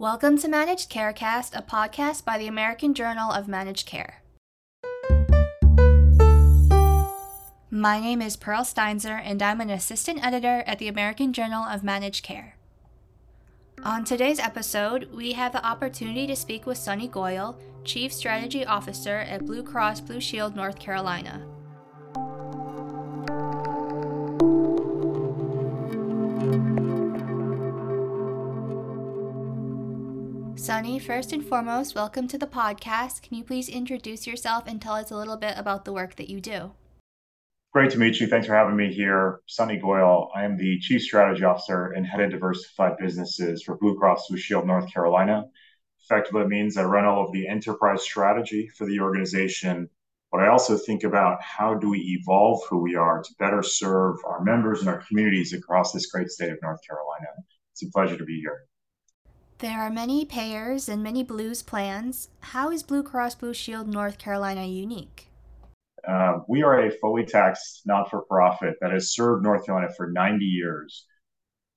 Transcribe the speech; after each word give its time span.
Welcome 0.00 0.38
to 0.38 0.48
Managed 0.48 0.90
Carecast, 0.90 1.54
a 1.54 1.60
podcast 1.60 2.24
by 2.24 2.38
the 2.38 2.46
American 2.46 2.94
Journal 2.94 3.30
of 3.30 3.48
Managed 3.48 3.84
Care. 3.84 4.22
My 7.70 8.00
name 8.00 8.22
is 8.22 8.34
Pearl 8.34 8.62
Steinzor, 8.62 9.20
and 9.22 9.42
I'm 9.42 9.60
an 9.60 9.68
assistant 9.68 10.24
editor 10.24 10.64
at 10.66 10.78
the 10.78 10.88
American 10.88 11.34
Journal 11.34 11.64
of 11.64 11.84
Managed 11.84 12.24
Care. 12.24 12.56
On 13.84 14.02
today's 14.02 14.38
episode, 14.38 15.10
we 15.12 15.34
have 15.34 15.52
the 15.52 15.66
opportunity 15.66 16.26
to 16.28 16.34
speak 16.34 16.64
with 16.64 16.78
Sonny 16.78 17.06
Goyal, 17.06 17.56
Chief 17.84 18.10
Strategy 18.10 18.64
Officer 18.64 19.18
at 19.18 19.44
Blue 19.44 19.62
Cross 19.62 20.00
Blue 20.00 20.18
Shield 20.18 20.56
North 20.56 20.78
Carolina. 20.78 21.46
Sonny, 30.80 30.98
first 30.98 31.34
and 31.34 31.44
foremost, 31.44 31.94
welcome 31.94 32.26
to 32.26 32.38
the 32.38 32.46
podcast. 32.46 33.20
Can 33.20 33.36
you 33.36 33.44
please 33.44 33.68
introduce 33.68 34.26
yourself 34.26 34.64
and 34.66 34.80
tell 34.80 34.94
us 34.94 35.10
a 35.10 35.14
little 35.14 35.36
bit 35.36 35.52
about 35.58 35.84
the 35.84 35.92
work 35.92 36.16
that 36.16 36.30
you 36.30 36.40
do? 36.40 36.72
Great 37.70 37.90
to 37.90 37.98
meet 37.98 38.18
you. 38.18 38.26
Thanks 38.26 38.46
for 38.46 38.54
having 38.54 38.76
me 38.76 38.90
here. 38.90 39.40
Sonny 39.44 39.78
Goyal. 39.78 40.30
I 40.34 40.44
am 40.44 40.56
the 40.56 40.80
Chief 40.80 41.02
Strategy 41.02 41.44
Officer 41.44 41.88
and 41.88 42.06
Head 42.06 42.22
of 42.22 42.30
Diversified 42.30 42.96
Businesses 42.96 43.62
for 43.62 43.76
Blue 43.76 43.98
Cross 43.98 44.28
Blue 44.28 44.38
Shield 44.38 44.66
North 44.66 44.90
Carolina. 44.90 45.44
Effectively, 46.04 46.44
it 46.44 46.48
means 46.48 46.78
I 46.78 46.84
run 46.84 47.04
all 47.04 47.26
of 47.26 47.32
the 47.32 47.46
enterprise 47.46 48.02
strategy 48.02 48.66
for 48.68 48.86
the 48.86 49.00
organization, 49.00 49.86
but 50.32 50.40
I 50.40 50.48
also 50.48 50.78
think 50.78 51.04
about 51.04 51.42
how 51.42 51.74
do 51.74 51.90
we 51.90 52.18
evolve 52.18 52.62
who 52.70 52.78
we 52.78 52.94
are 52.94 53.22
to 53.22 53.34
better 53.38 53.62
serve 53.62 54.16
our 54.24 54.42
members 54.42 54.80
and 54.80 54.88
our 54.88 55.04
communities 55.06 55.52
across 55.52 55.92
this 55.92 56.06
great 56.06 56.30
state 56.30 56.50
of 56.50 56.58
North 56.62 56.80
Carolina. 56.88 57.26
It's 57.72 57.82
a 57.82 57.90
pleasure 57.90 58.16
to 58.16 58.24
be 58.24 58.40
here. 58.40 58.62
There 59.60 59.78
are 59.78 59.90
many 59.90 60.24
payers 60.24 60.88
and 60.88 61.02
many 61.02 61.22
Blues 61.22 61.62
plans. 61.62 62.30
How 62.40 62.70
is 62.70 62.82
Blue 62.82 63.02
Cross 63.02 63.34
Blue 63.34 63.52
Shield 63.52 63.86
North 63.86 64.16
Carolina 64.16 64.64
unique? 64.64 65.28
Uh, 66.08 66.38
we 66.48 66.62
are 66.62 66.86
a 66.86 66.90
fully 66.90 67.26
taxed 67.26 67.82
not 67.84 68.08
for 68.08 68.22
profit 68.22 68.76
that 68.80 68.90
has 68.90 69.12
served 69.12 69.42
North 69.42 69.66
Carolina 69.66 69.92
for 69.94 70.10
90 70.12 70.46
years. 70.46 71.04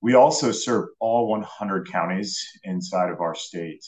We 0.00 0.14
also 0.14 0.50
serve 0.50 0.88
all 0.98 1.28
100 1.28 1.86
counties 1.92 2.42
inside 2.62 3.10
of 3.10 3.20
our 3.20 3.34
state. 3.34 3.84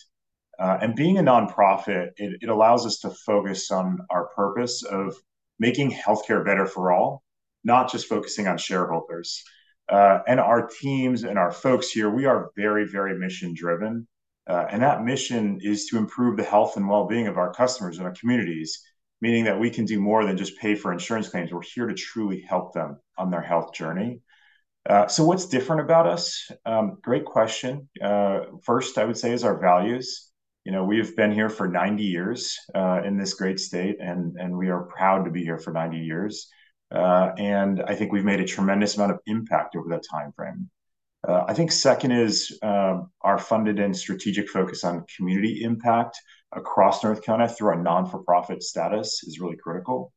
Uh, 0.58 0.76
and 0.82 0.94
being 0.94 1.16
a 1.16 1.22
nonprofit, 1.22 2.08
it, 2.18 2.36
it 2.42 2.50
allows 2.50 2.84
us 2.84 2.98
to 2.98 3.08
focus 3.24 3.70
on 3.70 3.96
our 4.10 4.28
purpose 4.36 4.82
of 4.82 5.16
making 5.58 5.90
healthcare 5.90 6.44
better 6.44 6.66
for 6.66 6.92
all, 6.92 7.22
not 7.64 7.90
just 7.90 8.08
focusing 8.08 8.46
on 8.46 8.58
shareholders. 8.58 9.42
Uh, 9.88 10.20
and 10.26 10.40
our 10.40 10.66
teams 10.66 11.24
and 11.24 11.38
our 11.38 11.52
folks 11.52 11.90
here, 11.90 12.10
we 12.10 12.24
are 12.24 12.50
very, 12.56 12.86
very 12.86 13.18
mission 13.18 13.54
driven. 13.54 14.06
Uh, 14.48 14.66
and 14.70 14.82
that 14.82 15.04
mission 15.04 15.58
is 15.62 15.86
to 15.86 15.96
improve 15.96 16.36
the 16.36 16.44
health 16.44 16.76
and 16.76 16.88
well 16.88 17.06
being 17.06 17.26
of 17.26 17.36
our 17.36 17.52
customers 17.52 17.98
and 17.98 18.06
our 18.06 18.14
communities 18.14 18.82
meaning 19.20 19.44
that 19.44 19.58
we 19.58 19.70
can 19.70 19.84
do 19.84 20.00
more 20.00 20.24
than 20.24 20.36
just 20.36 20.58
pay 20.58 20.74
for 20.74 20.92
insurance 20.92 21.28
claims. 21.28 21.52
We're 21.52 21.62
here 21.62 21.86
to 21.86 21.94
truly 21.94 22.40
help 22.40 22.72
them 22.72 22.98
on 23.16 23.30
their 23.30 23.40
health 23.40 23.72
journey. 23.72 24.20
Uh, 24.88 25.08
so, 25.08 25.24
what's 25.24 25.46
different 25.46 25.82
about 25.82 26.06
us? 26.06 26.50
Um, 26.64 26.98
great 27.02 27.24
question. 27.24 27.88
Uh, 28.00 28.40
first, 28.62 28.98
I 28.98 29.04
would 29.04 29.18
say 29.18 29.32
is 29.32 29.44
our 29.44 29.58
values. 29.58 30.30
You 30.64 30.72
know, 30.72 30.84
we've 30.84 31.16
been 31.16 31.32
here 31.32 31.48
for 31.48 31.68
90 31.68 32.04
years 32.04 32.56
uh, 32.74 33.00
in 33.04 33.16
this 33.16 33.34
great 33.34 33.58
state, 33.58 33.96
and 34.00 34.36
and 34.38 34.56
we 34.56 34.68
are 34.68 34.82
proud 34.82 35.24
to 35.24 35.30
be 35.30 35.42
here 35.42 35.58
for 35.58 35.72
90 35.72 35.98
years. 35.98 36.48
Uh, 36.94 37.32
and 37.38 37.82
I 37.82 37.94
think 37.94 38.12
we've 38.12 38.24
made 38.24 38.40
a 38.40 38.46
tremendous 38.46 38.96
amount 38.96 39.12
of 39.12 39.20
impact 39.26 39.76
over 39.76 39.88
that 39.90 40.04
time 40.10 40.32
frame. 40.32 40.70
Uh, 41.26 41.44
I 41.48 41.54
think 41.54 41.72
second 41.72 42.12
is 42.12 42.56
um, 42.62 43.10
our 43.22 43.38
funded 43.38 43.80
and 43.80 43.96
strategic 43.96 44.48
focus 44.48 44.84
on 44.84 45.04
community 45.16 45.62
impact 45.62 46.20
across 46.52 47.02
North 47.02 47.22
Carolina 47.22 47.52
through 47.52 47.70
our 47.70 47.82
non-for-profit 47.82 48.62
status 48.62 49.22
is 49.24 49.40
really 49.40 49.56
critical. 49.56 50.12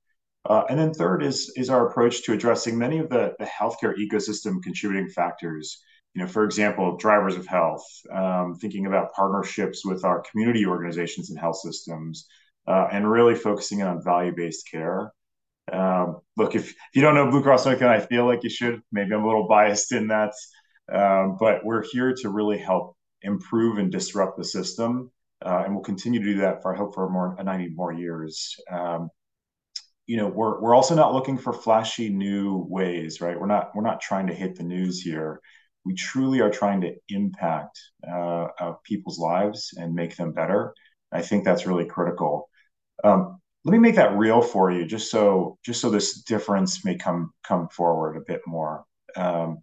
Uh, 0.48 0.64
and 0.70 0.80
then 0.80 0.94
third 0.94 1.24
is 1.24 1.52
is 1.56 1.70
our 1.70 1.88
approach 1.88 2.24
to 2.24 2.34
addressing 2.34 2.78
many 2.78 3.00
of 3.00 3.10
the, 3.10 3.34
the 3.40 3.46
healthcare 3.46 3.96
ecosystem 3.98 4.62
contributing 4.64 5.10
factors. 5.10 5.82
You 6.14 6.22
know, 6.22 6.28
for 6.28 6.44
example, 6.44 6.98
drivers 6.98 7.36
of 7.36 7.46
health, 7.46 7.86
um, 8.12 8.56
thinking 8.56 8.86
about 8.86 9.14
partnerships 9.14 9.86
with 9.86 10.06
our 10.06 10.22
community 10.22 10.66
organizations 10.66 11.30
and 11.30 11.40
health 11.40 11.58
systems, 11.58 12.28
uh, 12.68 12.88
and 12.92 13.10
really 13.10 13.36
focusing 13.36 13.84
on 13.84 14.04
value-based 14.04 14.68
care. 14.70 15.12
Um, 15.72 16.18
look, 16.38 16.56
if, 16.56 16.70
if 16.70 16.76
you 16.94 17.02
don't 17.02 17.16
know 17.16 17.30
Blue 17.30 17.44
Cross 17.44 17.64
Carolina, 17.66 18.04
I 18.04 18.06
feel 18.06 18.26
like 18.26 18.44
you 18.44 18.50
should. 18.50 18.82
Maybe 18.92 19.14
I'm 19.14 19.24
a 19.24 19.28
little 19.28 19.48
biased 19.48 19.92
in 19.92 20.08
that, 20.08 20.34
um, 20.92 21.38
but 21.40 21.66
we're 21.66 21.84
here 21.92 22.14
to 22.22 22.30
really 22.30 22.58
help 22.58 22.96
improve 23.22 23.78
and 23.78 23.92
disrupt 23.92 24.38
the 24.38 24.46
system 24.46 25.12
uh, 25.46 25.64
and 25.66 25.74
we'll 25.74 25.84
continue 25.84 26.20
to 26.20 26.34
do 26.34 26.42
that 26.42 26.62
for 26.62 26.74
I 26.74 26.78
hope 26.78 26.94
for 26.94 27.10
more 27.10 27.36
90 27.42 27.70
more 27.70 27.94
years. 27.94 28.56
Um, 28.70 29.10
you 30.06 30.18
know, 30.18 30.28
we're 30.28 30.60
we're 30.60 30.76
also 30.76 30.96
not 30.96 31.14
looking 31.14 31.38
for 31.38 31.54
flashy 31.54 32.10
new 32.10 32.66
ways, 32.68 33.22
right? 33.22 33.40
We're 33.40 33.48
not 33.48 33.72
we're 33.76 33.84
not 33.84 34.02
trying 34.02 34.28
to 34.28 34.34
hit 34.34 34.56
the 34.56 34.64
news 34.64 35.02
here. 35.02 35.40
We 35.86 35.94
truly 35.94 36.42
are 36.42 36.50
trying 36.50 36.82
to 36.82 36.96
impact 37.10 37.80
uh, 38.08 38.48
uh, 38.60 38.74
people's 38.84 39.20
lives 39.20 39.74
and 39.78 39.94
make 39.94 40.16
them 40.18 40.34
better. 40.34 40.74
I 41.12 41.22
think 41.22 41.46
that's 41.46 41.66
really 41.66 41.86
critical. 41.86 42.50
Um, 43.04 43.39
let 43.66 43.74
me 43.74 43.80
make 43.80 43.96
that 43.96 44.18
real 44.18 44.42
for 44.42 44.72
you, 44.72 44.86
just 44.86 45.12
so 45.12 45.58
just 45.64 45.82
so 45.82 45.90
this 45.90 46.22
difference 46.24 46.86
may 46.86 46.96
come 46.96 47.32
come 47.44 47.68
forward 47.70 48.18
a 48.18 48.22
bit 48.26 48.42
more. 48.48 48.86
Um, 49.16 49.60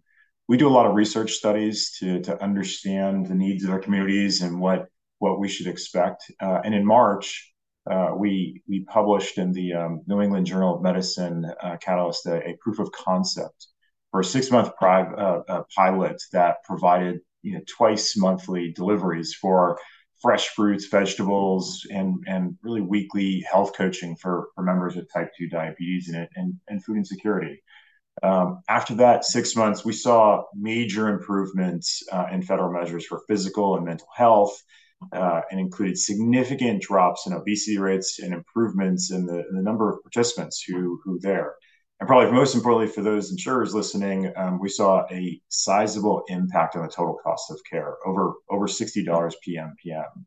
we 0.47 0.57
do 0.57 0.67
a 0.67 0.69
lot 0.69 0.85
of 0.85 0.95
research 0.95 1.33
studies 1.33 1.97
to 1.99 2.21
to 2.21 2.41
understand 2.43 3.27
the 3.27 3.35
needs 3.35 3.63
of 3.63 3.71
our 3.71 3.79
communities 3.79 4.41
and 4.41 4.59
what 4.59 4.87
what 5.19 5.39
we 5.39 5.47
should 5.47 5.67
expect. 5.67 6.31
Uh, 6.39 6.61
and 6.63 6.75
in 6.75 6.85
March, 6.85 7.53
uh, 7.89 8.11
we 8.15 8.61
we 8.67 8.81
published 8.85 9.37
in 9.37 9.51
the 9.51 9.73
um, 9.73 10.01
New 10.07 10.21
England 10.21 10.45
Journal 10.45 10.75
of 10.75 10.81
Medicine 10.81 11.51
uh, 11.61 11.77
Catalyst 11.77 12.25
a, 12.27 12.49
a, 12.49 12.57
proof 12.61 12.79
of 12.79 12.91
concept 12.91 13.67
for 14.11 14.19
a 14.19 14.25
six 14.25 14.51
month 14.51 14.75
pri- 14.77 15.13
uh, 15.13 15.41
uh, 15.47 15.63
pilot 15.75 16.21
that 16.33 16.57
provided 16.63 17.19
you 17.41 17.53
know 17.53 17.61
twice 17.67 18.15
monthly 18.15 18.71
deliveries 18.73 19.33
for 19.33 19.79
fresh 20.21 20.49
fruits, 20.49 20.87
vegetables, 20.87 21.85
and 21.89 22.23
and 22.27 22.57
really 22.63 22.81
weekly 22.81 23.45
health 23.51 23.73
coaching 23.75 24.15
for, 24.15 24.49
for 24.55 24.63
members 24.63 24.95
with 24.95 25.11
type 25.11 25.31
two 25.37 25.47
diabetes 25.47 26.09
and 26.09 26.27
and, 26.35 26.53
and 26.67 26.83
food 26.83 26.97
insecurity. 26.97 27.61
Um, 28.23 28.61
after 28.67 28.95
that 28.95 29.25
six 29.25 29.55
months, 29.55 29.85
we 29.85 29.93
saw 29.93 30.43
major 30.55 31.09
improvements 31.09 32.01
uh, 32.11 32.25
in 32.31 32.41
federal 32.41 32.73
measures 32.73 33.05
for 33.05 33.21
physical 33.27 33.75
and 33.75 33.85
mental 33.85 34.07
health 34.15 34.59
uh, 35.11 35.41
and 35.51 35.59
included 35.59 35.97
significant 35.97 36.81
drops 36.81 37.27
in 37.27 37.33
obesity 37.33 37.77
rates 37.77 38.19
and 38.19 38.33
improvements 38.33 39.11
in 39.11 39.25
the, 39.27 39.47
in 39.47 39.55
the 39.55 39.61
number 39.61 39.91
of 39.91 40.01
participants 40.01 40.63
who 40.67 40.99
who 41.03 41.19
there. 41.19 41.53
And 41.99 42.07
probably 42.07 42.31
most 42.31 42.53
importantly 42.53 42.93
for 42.93 43.01
those 43.01 43.31
insurers 43.31 43.73
listening, 43.73 44.31
um, 44.35 44.59
we 44.59 44.69
saw 44.69 45.05
a 45.11 45.41
sizable 45.49 46.23
impact 46.27 46.75
on 46.75 46.83
the 46.83 46.91
total 46.91 47.17
cost 47.23 47.49
of 47.49 47.59
care, 47.69 47.95
over 48.05 48.33
over 48.51 48.67
sixty 48.67 49.03
dollars 49.03 49.35
PMPM. 49.47 50.25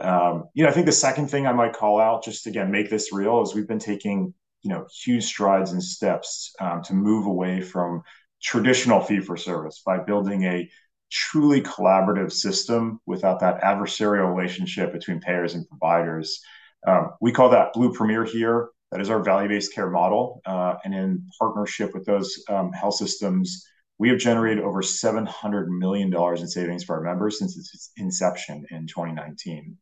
Um, 0.00 0.44
you 0.54 0.62
know, 0.62 0.70
I 0.70 0.72
think 0.72 0.86
the 0.86 0.92
second 0.92 1.28
thing 1.28 1.46
I 1.46 1.52
might 1.52 1.72
call 1.72 2.00
out, 2.00 2.24
just 2.24 2.46
again 2.46 2.70
make 2.70 2.90
this 2.90 3.12
real, 3.12 3.42
is 3.42 3.54
we've 3.54 3.66
been 3.66 3.78
taking 3.80 4.34
you 4.62 4.70
know 4.70 4.86
huge 5.02 5.24
strides 5.24 5.72
and 5.72 5.82
steps 5.82 6.54
um, 6.60 6.82
to 6.84 6.94
move 6.94 7.26
away 7.26 7.60
from 7.60 8.02
traditional 8.42 9.00
fee 9.00 9.20
for 9.20 9.36
service 9.36 9.82
by 9.84 9.98
building 9.98 10.44
a 10.44 10.68
truly 11.10 11.60
collaborative 11.60 12.32
system 12.32 13.00
without 13.06 13.40
that 13.40 13.60
adversarial 13.62 14.34
relationship 14.34 14.92
between 14.92 15.20
payers 15.20 15.54
and 15.54 15.68
providers. 15.68 16.40
Um, 16.86 17.10
we 17.20 17.32
call 17.32 17.50
that 17.50 17.72
Blue 17.72 17.92
Premier 17.92 18.24
here. 18.24 18.68
That 18.90 19.00
is 19.00 19.10
our 19.10 19.22
value 19.22 19.48
based 19.48 19.74
care 19.74 19.90
model. 19.90 20.40
Uh, 20.46 20.74
and 20.84 20.94
in 20.94 21.26
partnership 21.40 21.92
with 21.94 22.04
those 22.04 22.42
um, 22.48 22.72
health 22.72 22.94
systems, 22.94 23.66
we 23.98 24.08
have 24.08 24.18
generated 24.18 24.62
over 24.62 24.82
$700 24.82 25.68
million 25.68 26.12
in 26.14 26.48
savings 26.48 26.84
for 26.84 26.96
our 26.96 27.02
members 27.02 27.38
since 27.38 27.56
its 27.56 27.90
inception 27.96 28.64
in 28.70 28.86
2019. 28.86 29.76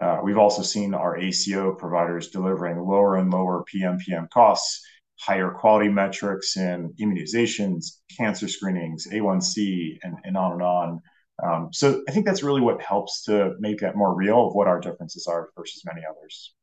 Uh, 0.00 0.18
we've 0.22 0.38
also 0.38 0.62
seen 0.62 0.94
our 0.94 1.18
ACO 1.18 1.74
providers 1.74 2.30
delivering 2.30 2.78
lower 2.78 3.16
and 3.16 3.30
lower 3.32 3.64
PMPM 3.72 4.28
costs 4.30 4.82
higher 5.22 5.50
quality 5.50 5.88
metrics 5.88 6.56
in 6.56 6.92
immunizations, 7.00 7.98
cancer 8.16 8.48
screenings, 8.48 9.06
A1C, 9.06 9.98
and, 10.02 10.16
and 10.24 10.36
on 10.36 10.52
and 10.52 10.62
on. 10.62 11.00
Um, 11.42 11.68
so 11.72 12.02
I 12.08 12.12
think 12.12 12.26
that's 12.26 12.42
really 12.42 12.60
what 12.60 12.82
helps 12.82 13.22
to 13.24 13.54
make 13.60 13.78
that 13.80 13.96
more 13.96 14.14
real 14.14 14.48
of 14.48 14.54
what 14.54 14.66
our 14.66 14.80
differences 14.80 15.26
are 15.28 15.50
versus 15.56 15.82
many 15.84 16.02
others. 16.08 16.54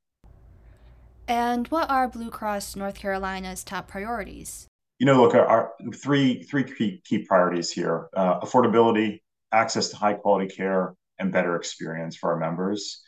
And 1.30 1.68
what 1.68 1.92
are 1.92 2.08
Blue 2.08 2.32
Cross 2.32 2.76
North 2.76 2.96
Carolina's 2.96 3.64
top 3.64 3.88
priorities? 3.88 4.66
You 4.98 5.06
know, 5.06 5.22
look, 5.22 5.36
our, 5.36 5.46
our 5.46 5.74
three 5.94 6.42
three 6.42 6.64
key, 6.64 7.02
key 7.06 7.20
priorities 7.20 7.70
here: 7.70 8.10
uh, 8.18 8.40
affordability, 8.40 9.22
access 9.52 9.90
to 9.90 9.96
high 9.96 10.16
quality 10.16 10.54
care, 10.54 10.96
and 11.20 11.32
better 11.32 11.56
experience 11.56 12.18
for 12.18 12.34
our 12.34 12.40
members. 12.40 13.04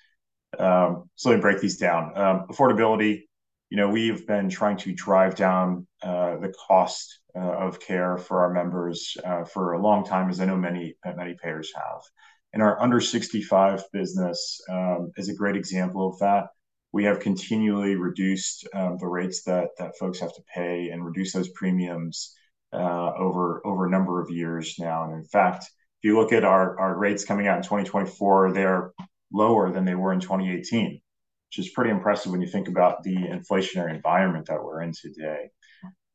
Um, 0.59 1.09
so 1.15 1.31
let 1.31 1.38
me 1.38 1.41
break 1.41 1.62
these 1.62 1.77
down. 1.77 2.15
Um, 2.15 2.45
affordability, 2.51 3.23
you 3.71 3.77
know, 3.77 3.89
we've 3.89 4.27
been 4.27 4.50
trying 4.50 4.77
to 4.77 4.94
drive 4.94 5.33
down 5.33 5.88
uh, 6.03 6.38
the 6.38 6.53
cost 6.68 7.21
uh, 7.35 7.39
of 7.39 7.79
care 7.79 8.19
for 8.19 8.41
our 8.41 8.53
members 8.53 9.18
uh, 9.25 9.45
for 9.45 9.73
a 9.73 9.81
long 9.81 10.06
time, 10.06 10.29
as 10.29 10.39
I 10.39 10.45
know 10.45 10.57
many 10.57 10.94
many 11.18 11.35
payers 11.41 11.71
have. 11.75 12.01
And 12.53 12.62
our 12.62 12.79
under 12.79 13.01
65 13.01 13.83
business 13.91 14.62
um, 14.69 15.12
is 15.18 15.27
a 15.29 15.33
great 15.33 15.56
example 15.56 16.07
of 16.07 16.19
that. 16.19 16.50
We 16.93 17.05
have 17.05 17.19
continually 17.19 17.95
reduced 17.95 18.67
um, 18.73 18.97
the 18.97 19.07
rates 19.07 19.43
that 19.43 19.69
that 19.77 19.97
folks 19.97 20.19
have 20.19 20.33
to 20.33 20.41
pay 20.53 20.89
and 20.89 21.05
reduce 21.05 21.33
those 21.33 21.49
premiums 21.49 22.35
uh, 22.73 23.13
over 23.17 23.65
over 23.65 23.85
a 23.85 23.89
number 23.89 24.21
of 24.21 24.29
years 24.29 24.75
now. 24.79 25.05
And 25.05 25.13
in 25.13 25.25
fact, 25.25 25.63
if 25.63 26.03
you 26.03 26.17
look 26.19 26.33
at 26.33 26.43
our 26.43 26.79
our 26.79 26.97
rates 26.97 27.25
coming 27.25 27.47
out 27.47 27.57
in 27.57 27.63
2024, 27.63 28.53
they're 28.53 28.91
lower 29.31 29.71
than 29.71 29.85
they 29.85 29.95
were 29.95 30.13
in 30.13 30.19
2018, 30.19 31.01
which 31.49 31.59
is 31.59 31.71
pretty 31.71 31.91
impressive 31.91 32.31
when 32.31 32.41
you 32.41 32.47
think 32.47 32.67
about 32.67 33.03
the 33.03 33.15
inflationary 33.15 33.94
environment 33.95 34.47
that 34.47 34.63
we're 34.63 34.81
in 34.81 34.91
today. 34.94 35.49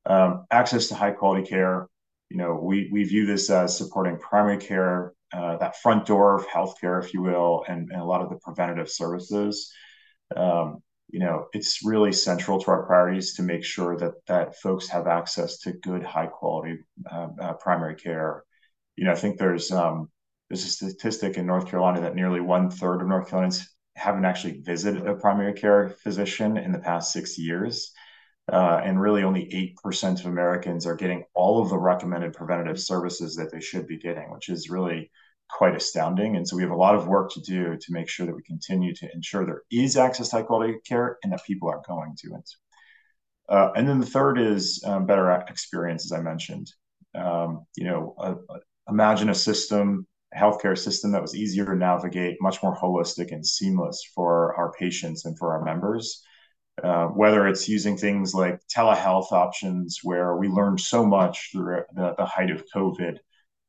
Um, 0.05 0.47
access 0.51 0.89
to 0.89 0.95
high 0.95 1.11
quality 1.11 1.47
care, 1.47 1.89
you 2.31 2.37
know, 2.37 2.55
we 2.55 2.89
we 2.93 3.05
view 3.05 3.27
this 3.27 3.51
as 3.51 3.77
supporting 3.77 4.19
primary 4.19 4.59
care, 4.59 5.13
uh, 5.33 5.57
that 5.57 5.77
front 5.77 6.07
door 6.07 6.37
of 6.37 6.47
healthcare, 6.47 7.03
if 7.03 7.15
you 7.15 7.23
will, 7.23 7.65
and, 7.69 7.91
and 7.91 8.01
a 8.01 8.05
lot 8.05 8.23
of 8.23 8.31
the 8.31 8.37
preventative 8.37 8.91
services. 8.91 9.73
Um, 10.35 10.83
you 11.09 11.21
know, 11.21 11.47
it's 11.53 11.85
really 11.85 12.13
central 12.13 12.61
to 12.61 12.71
our 12.71 12.87
priorities 12.87 13.35
to 13.35 13.43
make 13.43 13.65
sure 13.65 13.97
that 13.97 14.15
that 14.27 14.57
folks 14.57 14.89
have 14.89 15.07
access 15.07 15.59
to 15.61 15.73
good, 15.73 16.03
high 16.03 16.27
quality 16.27 16.79
uh, 17.11 17.29
uh, 17.41 17.53
primary 17.55 17.95
care. 17.95 18.43
You 18.97 19.05
know, 19.05 19.13
I 19.13 19.17
think 19.17 19.39
there's 19.39 19.71
um, 19.71 20.11
there's 20.49 20.65
a 20.65 20.69
statistic 20.69 21.37
in 21.37 21.47
North 21.47 21.69
Carolina 21.69 22.01
that 22.03 22.15
nearly 22.15 22.41
one 22.41 22.71
third 22.71 23.01
of 23.03 23.09
North 23.09 23.29
Carolinians 23.29 23.69
haven't 23.95 24.25
actually 24.25 24.61
visited 24.61 25.07
a 25.07 25.15
primary 25.15 25.55
care 25.55 25.89
physician 25.89 26.57
in 26.57 26.73
the 26.73 26.79
past 26.79 27.13
six 27.13 27.39
years. 27.39 27.93
Uh, 28.53 28.81
and 28.85 29.01
really 29.01 29.25
only 29.25 29.75
8% 29.85 30.21
of 30.21 30.27
Americans 30.27 30.87
are 30.87 30.95
getting 30.95 31.25
all 31.35 31.61
of 31.61 31.69
the 31.69 31.79
recommended 31.79 32.33
preventative 32.33 32.79
services 32.79 33.35
that 33.35 33.51
they 33.51 33.61
should 33.61 33.89
be 33.89 33.99
getting, 33.99 34.31
which 34.31 34.49
is 34.49 34.71
really 34.71 35.11
quite 35.49 35.77
astounding. 35.77 36.37
And 36.37 36.47
so 36.47 36.57
we 36.57 36.63
have 36.63 36.73
a 36.73 36.77
lot 36.77 36.95
of 36.95 37.07
work 37.07 37.33
to 37.33 37.41
do 37.41 37.77
to 37.77 37.93
make 37.93 38.09
sure 38.09 38.27
that 38.27 38.35
we 38.35 38.43
continue 38.43 38.95
to 38.95 39.09
ensure 39.15 39.45
there 39.45 39.63
is 39.71 39.97
access 39.97 40.31
to 40.31 40.37
high 40.37 40.43
quality 40.43 40.75
care 40.87 41.19
and 41.23 41.33
that 41.33 41.45
people 41.47 41.69
are 41.69 41.83
going 41.87 42.17
to 42.23 42.35
it. 42.35 42.51
Uh, 43.49 43.71
and 43.77 43.89
then 43.89 44.01
the 44.01 44.07
third 44.07 44.39
is 44.39 44.83
um, 44.85 45.07
better 45.07 45.31
experience, 45.49 46.05
as 46.05 46.19
I 46.19 46.21
mentioned. 46.21 46.73
Um, 47.15 47.65
you 47.77 47.85
know, 47.85 48.15
uh, 48.19 48.35
imagine 48.89 49.31
a 49.31 49.35
system, 49.35 50.07
a 50.35 50.39
healthcare 50.39 50.77
system 50.77 51.13
that 51.13 51.23
was 51.23 51.37
easier 51.37 51.65
to 51.65 51.77
navigate, 51.77 52.39
much 52.41 52.63
more 52.63 52.77
holistic 52.77 53.33
and 53.33 53.47
seamless 53.47 54.03
for 54.15 54.55
our 54.57 54.73
patients 54.73 55.25
and 55.25 55.39
for 55.39 55.53
our 55.53 55.65
members. 55.65 56.23
Uh, 56.83 57.07
whether 57.07 57.47
it's 57.47 57.69
using 57.69 57.97
things 57.97 58.35
like 58.35 58.61
telehealth 58.69 59.33
options, 59.33 60.01
where 60.03 60.37
we 60.37 60.47
learned 60.47 60.79
so 60.79 61.07
much 61.07 61.51
through 61.51 61.83
the, 61.95 62.15
the 62.19 62.27
height 62.27 62.51
of 62.51 62.65
COVID 62.75 63.15
uh, 63.15 63.19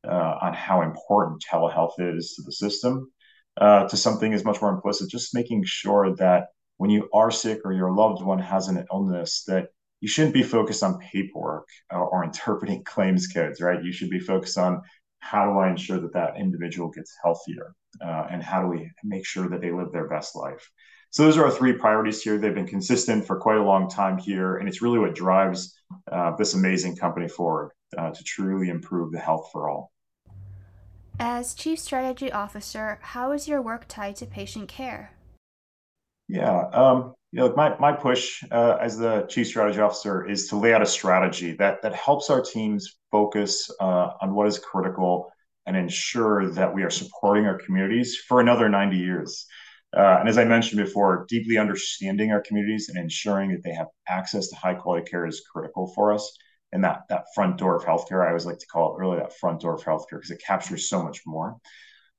on 0.10 0.54
how 0.54 0.82
important 0.82 1.44
telehealth 1.52 1.94
is 2.00 2.34
to 2.36 2.42
the 2.44 2.52
system, 2.52 3.12
uh, 3.60 3.88
to 3.88 3.98
something 3.98 4.34
is 4.34 4.46
much 4.46 4.62
more 4.62 4.72
implicit, 4.72 5.10
just 5.10 5.34
making 5.34 5.64
sure 5.66 6.16
that 6.16 6.48
when 6.78 6.90
you 6.90 7.10
are 7.14 7.32
sick 7.32 7.62
or 7.66 7.74
your 7.74 7.92
loved 7.92 8.22
one 8.22 8.40
has 8.40 8.68
an 8.68 8.86
illness, 8.92 9.44
that 9.48 9.70
you 10.00 10.08
shouldn't 10.08 10.34
be 10.34 10.44
focused 10.44 10.84
on 10.84 11.00
paperwork 11.00 11.68
or, 11.92 12.08
or 12.08 12.24
interpreting 12.24 12.84
claims 12.86 13.28
codes, 13.28 13.62
right? 13.62 13.84
You 13.84 13.92
should 13.92 14.10
be 14.10 14.20
focused 14.20 14.58
on 14.58 14.82
how 15.20 15.52
do 15.52 15.58
I 15.58 15.70
ensure 15.70 16.00
that 16.00 16.14
that 16.14 16.38
individual 16.38 16.90
gets 16.90 17.16
healthier, 17.24 17.74
uh, 18.02 18.28
and 18.30 18.44
how 18.44 18.62
do 18.62 18.68
we 18.68 18.92
make 19.04 19.26
sure 19.26 19.50
that 19.50 19.62
they 19.62 19.72
live 19.72 19.92
their 19.92 20.08
best 20.08 20.36
life. 20.36 20.70
So 21.10 21.24
those 21.24 21.38
are 21.38 21.46
our 21.46 21.52
three 21.52 21.74
priorities 21.74 22.22
here. 22.22 22.38
They've 22.38 22.54
been 22.54 22.68
consistent 22.68 23.26
for 23.26 23.40
quite 23.40 23.58
a 23.58 23.64
long 23.64 23.90
time 23.90 24.18
here, 24.18 24.58
and 24.58 24.70
it's 24.70 24.82
really 24.82 25.00
what 25.00 25.16
drives 25.16 25.74
uh, 26.12 26.36
this 26.36 26.54
amazing 26.54 26.96
company 26.98 27.28
forward 27.28 27.72
uh, 27.98 28.12
to 28.12 28.24
truly 28.24 28.70
improve 28.70 29.12
the 29.12 29.20
health 29.20 29.50
for 29.52 29.70
all. 29.70 29.92
As 31.20 31.56
Chief 31.56 31.80
Strategy 31.80 32.32
Officer, 32.32 33.00
how 33.02 33.32
is 33.32 33.48
your 33.48 33.60
work 33.60 33.86
tied 33.88 34.16
to 34.18 34.28
patient 34.28 34.68
care? 34.68 35.12
Yeah, 36.28 36.68
um, 36.72 37.16
you 37.32 37.40
know, 37.40 37.54
my 37.56 37.76
my 37.80 37.92
push 37.92 38.44
uh, 38.52 38.78
as 38.80 39.00
the 39.00 39.26
Chief 39.28 39.48
Strategy 39.48 39.80
Officer 39.80 40.30
is 40.30 40.48
to 40.50 40.58
lay 40.58 40.74
out 40.76 40.84
a 40.84 40.86
strategy 40.86 41.54
that 41.54 41.82
that 41.82 41.96
helps 41.96 42.30
our 42.30 42.42
teams 42.42 43.00
focus 43.12 43.72
uh, 43.80 44.10
on 44.22 44.36
what 44.36 44.48
is 44.48 44.60
critical 44.60 45.32
and 45.66 45.76
ensure 45.76 46.50
that 46.52 46.74
we 46.74 46.84
are 46.84 46.92
supporting 46.92 47.46
our 47.46 47.58
communities 47.58 48.18
for 48.28 48.40
another 48.40 48.70
90 48.70 48.98
years. 48.98 49.46
Uh, 49.96 50.18
and 50.20 50.30
as 50.30 50.38
I 50.38 50.46
mentioned 50.46 50.84
before, 50.84 51.26
deeply 51.28 51.58
understanding 51.58 52.32
our 52.32 52.42
communities 52.42 52.90
and 52.90 52.98
ensuring 52.98 53.52
that 53.52 53.64
they 53.64 53.74
have 53.74 53.88
access 54.08 54.50
to 54.50 54.56
high 54.56 54.76
quality 54.76 55.10
care 55.10 55.26
is 55.26 55.42
critical 55.52 55.92
for 55.96 56.14
us. 56.14 56.32
And 56.72 56.84
that 56.84 57.04
that 57.10 57.26
front 57.34 57.58
door 57.58 57.76
of 57.76 57.86
healthcare, 57.86 58.24
I 58.26 58.28
always 58.28 58.46
like 58.46 58.60
to 58.60 58.68
call 58.68 58.94
it 58.94 59.00
really 59.00 59.18
that 59.18 59.38
front 59.38 59.62
door 59.62 59.76
of 59.76 59.84
healthcare 59.84 60.18
because 60.18 60.32
it 60.32 60.42
captures 60.46 60.90
so 60.90 61.02
much 61.02 61.22
more. 61.26 61.58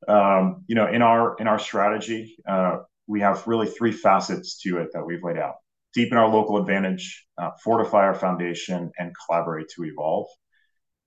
Um, 0.06 0.64
you 0.66 0.74
know, 0.74 0.86
in 0.86 1.02
our 1.02 1.36
in 1.36 1.46
our 1.48 1.58
strategy, 1.58 2.36
uh, 2.48 2.78
we 3.06 3.20
have 3.20 3.46
really 3.46 3.66
three 3.66 3.92
facets 3.92 4.60
to 4.62 4.78
it 4.78 4.88
that 4.94 5.04
we've 5.04 5.22
laid 5.22 5.36
out: 5.36 5.56
deepen 5.92 6.16
our 6.16 6.28
local 6.28 6.56
advantage, 6.56 7.26
uh, 7.36 7.50
fortify 7.62 8.04
our 8.04 8.14
foundation, 8.14 8.90
and 8.98 9.14
collaborate 9.26 9.68
to 9.76 9.84
evolve. 9.84 10.28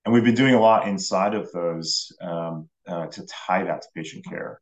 And 0.04 0.12
we've 0.14 0.24
been 0.24 0.34
doing 0.34 0.54
a 0.54 0.60
lot 0.60 0.88
inside 0.88 1.34
of 1.34 1.50
those 1.52 2.12
um, 2.20 2.68
uh, 2.86 3.06
to 3.06 3.26
tie 3.46 3.64
that 3.64 3.82
to 3.82 3.88
patient 3.94 4.24
care 4.24 4.60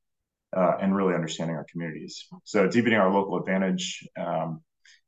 uh, 0.56 0.73
and 0.81 0.94
really 0.94 1.15
understanding 1.15 1.56
our 1.56 1.67
communities. 1.71 2.26
So 2.44 2.69
deepening 2.69 2.99
our 2.99 3.12
local 3.12 3.38
advantage. 3.38 4.06
Um, 4.19 4.62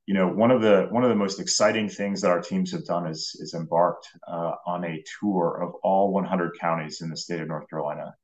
you 0.07 0.15
know, 0.15 0.29
one 0.29 0.51
of 0.51 0.63
the 0.63 0.89
one 0.91 1.05
of 1.05 1.11
the 1.11 1.17
most 1.17 1.39
exciting 1.39 1.89
things 1.89 2.21
that 2.21 2.31
our 2.31 2.41
teams 2.41 2.73
have 2.73 2.85
done 2.85 3.07
is 3.07 3.37
is 3.41 3.55
embarked 3.55 4.09
uh, 4.27 4.53
on 4.67 4.85
a 4.85 5.03
tour 5.21 5.61
of 5.63 5.75
all 5.83 6.13
100 6.13 6.59
counties 6.59 7.03
in 7.03 7.11
the 7.11 7.17
state 7.17 7.41
of 7.41 7.49
North 7.49 7.69
Carolina. 7.71 8.15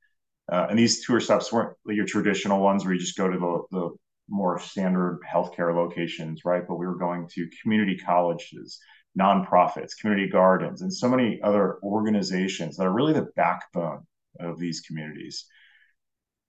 Uh, 0.50 0.66
and 0.70 0.78
these 0.78 1.04
tour 1.04 1.20
stops 1.20 1.52
weren't 1.52 1.76
your 1.86 2.06
traditional 2.06 2.60
ones 2.60 2.84
where 2.84 2.94
you 2.94 3.00
just 3.00 3.16
go 3.16 3.28
to 3.28 3.38
the, 3.38 3.62
the 3.70 3.90
more 4.28 4.58
standard 4.58 5.20
healthcare 5.30 5.74
locations, 5.74 6.44
right? 6.44 6.62
But 6.66 6.76
we 6.76 6.86
were 6.86 6.98
going 6.98 7.28
to 7.34 7.48
community 7.62 7.96
colleges, 7.96 8.80
nonprofits, 9.18 9.92
community 10.00 10.28
gardens, 10.28 10.82
and 10.82 10.92
so 10.92 11.08
many 11.08 11.40
other 11.42 11.78
organizations 11.82 12.76
that 12.76 12.86
are 12.86 12.92
really 12.92 13.12
the 13.12 13.28
backbone 13.36 14.06
of 14.40 14.58
these 14.58 14.80
communities 14.80 15.46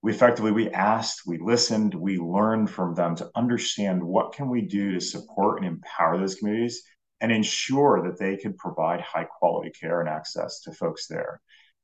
we 0.01 0.11
effectively 0.13 0.51
we 0.51 0.69
asked 0.69 1.23
we 1.25 1.37
listened 1.39 1.93
we 1.93 2.17
learned 2.17 2.69
from 2.69 2.93
them 2.95 3.15
to 3.15 3.29
understand 3.35 4.03
what 4.03 4.33
can 4.33 4.49
we 4.49 4.61
do 4.61 4.93
to 4.93 4.99
support 4.99 5.57
and 5.57 5.67
empower 5.67 6.17
those 6.17 6.35
communities 6.35 6.83
and 7.21 7.31
ensure 7.31 8.01
that 8.03 8.17
they 8.17 8.37
can 8.37 8.53
provide 8.53 9.01
high 9.01 9.25
quality 9.25 9.69
care 9.71 9.99
and 9.99 10.07
access 10.07 10.61
to 10.61 10.71
folks 10.71 11.07
there. 11.07 11.41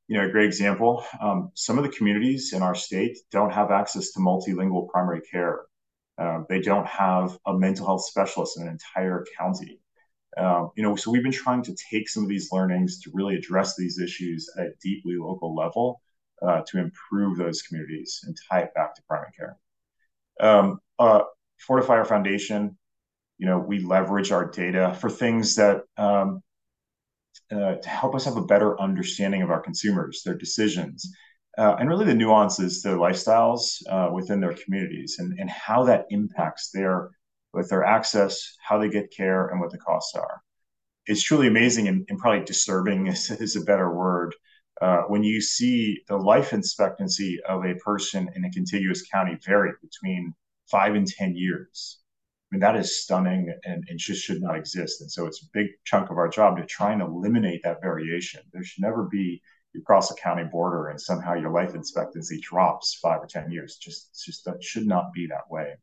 You 0.07 0.17
know 0.17 0.25
a 0.25 0.31
great 0.31 0.45
example 0.45 1.03
um, 1.19 1.51
some 1.55 1.77
of 1.77 1.83
the 1.83 1.89
communities 1.89 2.53
in 2.53 2.61
our 2.61 2.75
state 2.75 3.17
don't 3.31 3.51
have 3.51 3.71
access 3.71 4.11
to 4.11 4.19
multilingual 4.19 4.87
primary 4.89 5.21
care. 5.21 5.61
Um, 6.17 6.45
they 6.47 6.61
don't 6.61 6.87
have 6.87 7.37
a 7.45 7.53
mental 7.53 7.85
health 7.85 8.05
specialist 8.05 8.57
in 8.57 8.63
an 8.63 8.69
entire 8.69 9.25
county. 9.37 9.81
Um, 10.37 10.71
you 10.77 10.83
know 10.83 10.95
so 10.95 11.11
we've 11.11 11.23
been 11.23 11.31
trying 11.31 11.63
to 11.63 11.75
take 11.91 12.07
some 12.07 12.23
of 12.23 12.29
these 12.29 12.51
learnings 12.53 13.01
to 13.01 13.11
really 13.13 13.35
address 13.35 13.75
these 13.75 13.99
issues 13.99 14.49
at 14.57 14.67
a 14.67 14.73
deeply 14.81 15.15
local 15.17 15.53
level 15.53 16.01
uh, 16.41 16.61
to 16.67 16.79
improve 16.79 17.37
those 17.37 17.61
communities 17.61 18.21
and 18.25 18.35
tie 18.49 18.61
it 18.61 18.73
back 18.73 18.95
to 18.95 19.01
primary 19.07 19.31
care. 19.37 19.57
Um, 20.39 20.79
uh, 20.99 21.21
fortify 21.59 21.95
our 21.95 22.05
foundation. 22.05 22.77
You 23.37 23.47
know, 23.47 23.59
we 23.59 23.79
leverage 23.79 24.31
our 24.31 24.49
data 24.49 24.95
for 24.99 25.09
things 25.09 25.55
that 25.55 25.83
um, 25.97 26.41
uh, 27.51 27.75
to 27.75 27.89
help 27.89 28.15
us 28.15 28.25
have 28.25 28.37
a 28.37 28.45
better 28.45 28.79
understanding 28.79 29.41
of 29.41 29.51
our 29.51 29.59
consumers, 29.59 30.21
their 30.23 30.37
decisions, 30.37 31.11
uh, 31.57 31.75
and 31.79 31.89
really 31.89 32.05
the 32.05 32.13
nuances, 32.13 32.81
their 32.81 32.97
lifestyles 32.97 33.81
uh, 33.89 34.09
within 34.11 34.39
their 34.39 34.53
communities, 34.53 35.17
and, 35.19 35.37
and 35.39 35.49
how 35.49 35.83
that 35.83 36.05
impacts 36.09 36.71
their 36.71 37.11
with 37.53 37.69
their 37.69 37.85
access, 37.85 38.57
how 38.61 38.77
they 38.77 38.89
get 38.89 39.13
care, 39.15 39.47
and 39.47 39.61
what 39.61 39.71
the 39.71 39.77
costs 39.77 40.13
are. 40.15 40.41
It's 41.05 41.23
truly 41.23 41.47
amazing 41.47 41.87
and, 41.87 42.05
and 42.09 42.19
probably 42.19 42.43
disturbing 42.43 43.07
is, 43.07 43.31
is 43.31 43.55
a 43.55 43.61
better 43.61 43.93
word 43.93 44.35
uh, 44.81 45.03
when 45.07 45.23
you 45.23 45.41
see 45.41 46.01
the 46.07 46.17
life 46.17 46.53
expectancy 46.53 47.39
of 47.47 47.65
a 47.65 47.75
person 47.75 48.29
in 48.35 48.45
a 48.45 48.51
contiguous 48.51 49.07
county 49.07 49.37
vary 49.45 49.71
between 49.81 50.33
five 50.69 50.95
and 50.95 51.07
10 51.07 51.35
years. 51.35 51.99
I 52.51 52.55
mean, 52.55 52.61
that 52.61 52.75
is 52.75 53.01
stunning 53.01 53.53
and, 53.63 53.83
and 53.87 53.99
just 53.99 54.23
should 54.23 54.41
not 54.41 54.55
exist. 54.57 55.01
And 55.01 55.11
so 55.11 55.25
it's 55.25 55.43
a 55.43 55.47
big 55.53 55.67
chunk 55.85 56.09
of 56.09 56.17
our 56.17 56.27
job 56.27 56.57
to 56.57 56.65
try 56.65 56.91
and 56.91 57.01
eliminate 57.01 57.61
that 57.63 57.81
variation. 57.81 58.41
There 58.51 58.63
should 58.63 58.83
never 58.83 59.03
be 59.03 59.41
you 59.73 59.81
cross 59.81 60.09
a 60.09 60.15
county 60.15 60.45
border 60.45 60.87
and 60.87 60.99
somehow 60.99 61.33
your 61.33 61.51
life 61.51 61.75
expectancy 61.75 62.39
drops 62.41 62.97
five 63.01 63.21
or 63.21 63.27
10 63.27 63.51
years. 63.51 63.77
Just, 63.77 64.23
just 64.25 64.45
that 64.45 64.63
should 64.63 64.87
not 64.87 65.11
be 65.13 65.27
that 65.27 65.49
way. 65.49 65.73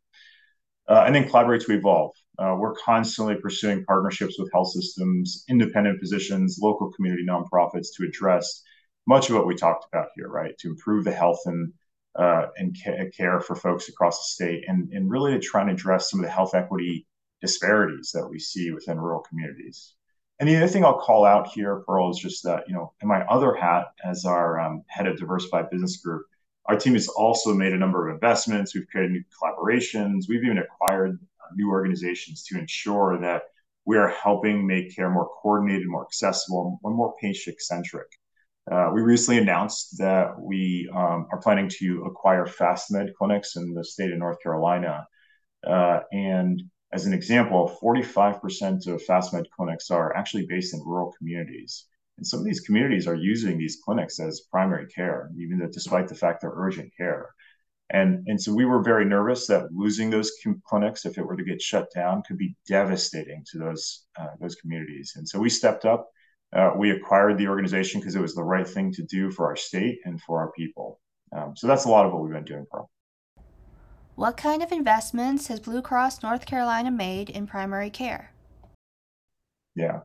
Uh, 0.88 1.04
and 1.06 1.14
then 1.14 1.28
collaborate 1.28 1.62
to 1.62 1.72
evolve. 1.72 2.12
Uh, 2.38 2.56
we're 2.58 2.74
constantly 2.74 3.36
pursuing 3.36 3.84
partnerships 3.84 4.38
with 4.38 4.50
health 4.52 4.70
systems, 4.72 5.44
independent 5.48 6.00
physicians, 6.00 6.58
local 6.60 6.90
community 6.92 7.24
nonprofits 7.24 7.88
to 7.96 8.04
address 8.04 8.62
much 9.06 9.28
of 9.28 9.36
what 9.36 9.46
we 9.46 9.54
talked 9.54 9.86
about 9.92 10.08
here, 10.14 10.28
right? 10.28 10.56
To 10.58 10.68
improve 10.68 11.04
the 11.04 11.12
health 11.12 11.40
and 11.46 11.72
uh, 12.14 12.48
and 12.58 12.76
care 13.16 13.40
for 13.40 13.56
folks 13.56 13.88
across 13.88 14.18
the 14.18 14.44
state, 14.44 14.64
and 14.68 14.92
and 14.92 15.10
really 15.10 15.32
to 15.32 15.40
try 15.40 15.62
and 15.62 15.70
address 15.70 16.10
some 16.10 16.20
of 16.20 16.26
the 16.26 16.30
health 16.30 16.54
equity 16.54 17.06
disparities 17.40 18.10
that 18.12 18.28
we 18.28 18.38
see 18.38 18.70
within 18.70 19.00
rural 19.00 19.20
communities. 19.20 19.94
And 20.38 20.48
the 20.48 20.56
other 20.56 20.68
thing 20.68 20.84
I'll 20.84 20.98
call 20.98 21.24
out 21.24 21.48
here, 21.48 21.82
Pearl, 21.86 22.10
is 22.10 22.18
just 22.18 22.42
that 22.44 22.64
you 22.68 22.74
know, 22.74 22.92
in 23.02 23.08
my 23.08 23.22
other 23.26 23.54
hat 23.54 23.86
as 24.04 24.24
our 24.24 24.60
um, 24.60 24.82
head 24.88 25.06
of 25.06 25.18
diversified 25.18 25.70
business 25.70 25.98
group, 25.98 26.26
our 26.66 26.76
team 26.76 26.94
has 26.94 27.08
also 27.08 27.54
made 27.54 27.72
a 27.72 27.78
number 27.78 28.08
of 28.08 28.14
investments. 28.14 28.74
We've 28.74 28.88
created 28.88 29.12
new 29.12 29.24
collaborations. 29.40 30.24
We've 30.28 30.44
even 30.44 30.58
acquired 30.58 31.18
uh, 31.40 31.54
new 31.54 31.70
organizations 31.70 32.44
to 32.44 32.58
ensure 32.58 33.18
that 33.20 33.42
we 33.84 33.96
are 33.98 34.08
helping 34.08 34.66
make 34.66 34.94
care 34.94 35.10
more 35.10 35.28
coordinated, 35.42 35.88
more 35.88 36.04
accessible, 36.04 36.78
and 36.84 36.94
more 36.94 37.14
patient 37.20 37.60
centric. 37.60 38.06
Uh, 38.70 38.90
we 38.94 39.00
recently 39.00 39.40
announced 39.40 39.98
that 39.98 40.40
we 40.40 40.88
um, 40.94 41.26
are 41.32 41.40
planning 41.42 41.68
to 41.68 42.04
acquire 42.04 42.46
FastMed 42.46 43.12
clinics 43.14 43.56
in 43.56 43.74
the 43.74 43.84
state 43.84 44.12
of 44.12 44.18
North 44.18 44.40
Carolina. 44.42 45.06
Uh, 45.66 46.00
and 46.12 46.62
as 46.92 47.06
an 47.06 47.12
example, 47.12 47.76
45% 47.82 48.86
of 48.86 49.02
FastMed 49.02 49.46
clinics 49.56 49.90
are 49.90 50.14
actually 50.14 50.46
based 50.46 50.74
in 50.74 50.80
rural 50.80 51.12
communities. 51.18 51.86
And 52.18 52.26
some 52.26 52.40
of 52.40 52.44
these 52.44 52.60
communities 52.60 53.08
are 53.08 53.14
using 53.14 53.58
these 53.58 53.80
clinics 53.84 54.20
as 54.20 54.42
primary 54.50 54.86
care, 54.86 55.30
even 55.36 55.58
though, 55.58 55.68
despite 55.72 56.06
the 56.06 56.14
fact 56.14 56.42
they're 56.42 56.52
urgent 56.54 56.92
care. 56.96 57.30
And, 57.90 58.26
and 58.26 58.40
so 58.40 58.54
we 58.54 58.64
were 58.64 58.82
very 58.82 59.04
nervous 59.04 59.46
that 59.48 59.72
losing 59.72 60.08
those 60.10 60.30
clinics, 60.66 61.04
if 61.04 61.18
it 61.18 61.26
were 61.26 61.36
to 61.36 61.44
get 61.44 61.60
shut 61.60 61.88
down, 61.94 62.22
could 62.22 62.38
be 62.38 62.54
devastating 62.68 63.44
to 63.50 63.58
those, 63.58 64.04
uh, 64.18 64.28
those 64.40 64.54
communities. 64.54 65.14
And 65.16 65.28
so 65.28 65.40
we 65.40 65.50
stepped 65.50 65.84
up. 65.84 66.08
Uh, 66.54 66.72
we 66.76 66.90
acquired 66.90 67.38
the 67.38 67.48
organization 67.48 68.00
because 68.00 68.14
it 68.14 68.20
was 68.20 68.34
the 68.34 68.42
right 68.42 68.68
thing 68.68 68.92
to 68.92 69.02
do 69.04 69.30
for 69.30 69.46
our 69.46 69.56
state 69.56 70.00
and 70.04 70.20
for 70.20 70.40
our 70.40 70.52
people. 70.52 71.00
Um, 71.34 71.56
so 71.56 71.66
that's 71.66 71.86
a 71.86 71.88
lot 71.88 72.04
of 72.04 72.12
what 72.12 72.22
we've 72.22 72.32
been 72.32 72.44
doing, 72.44 72.66
Pearl. 72.70 72.90
What 74.16 74.36
kind 74.36 74.62
of 74.62 74.70
investments 74.70 75.46
has 75.46 75.60
Blue 75.60 75.80
Cross 75.80 76.22
North 76.22 76.44
Carolina 76.44 76.90
made 76.90 77.30
in 77.30 77.46
primary 77.46 77.88
care? 77.88 78.32
Yeah, 79.74 80.00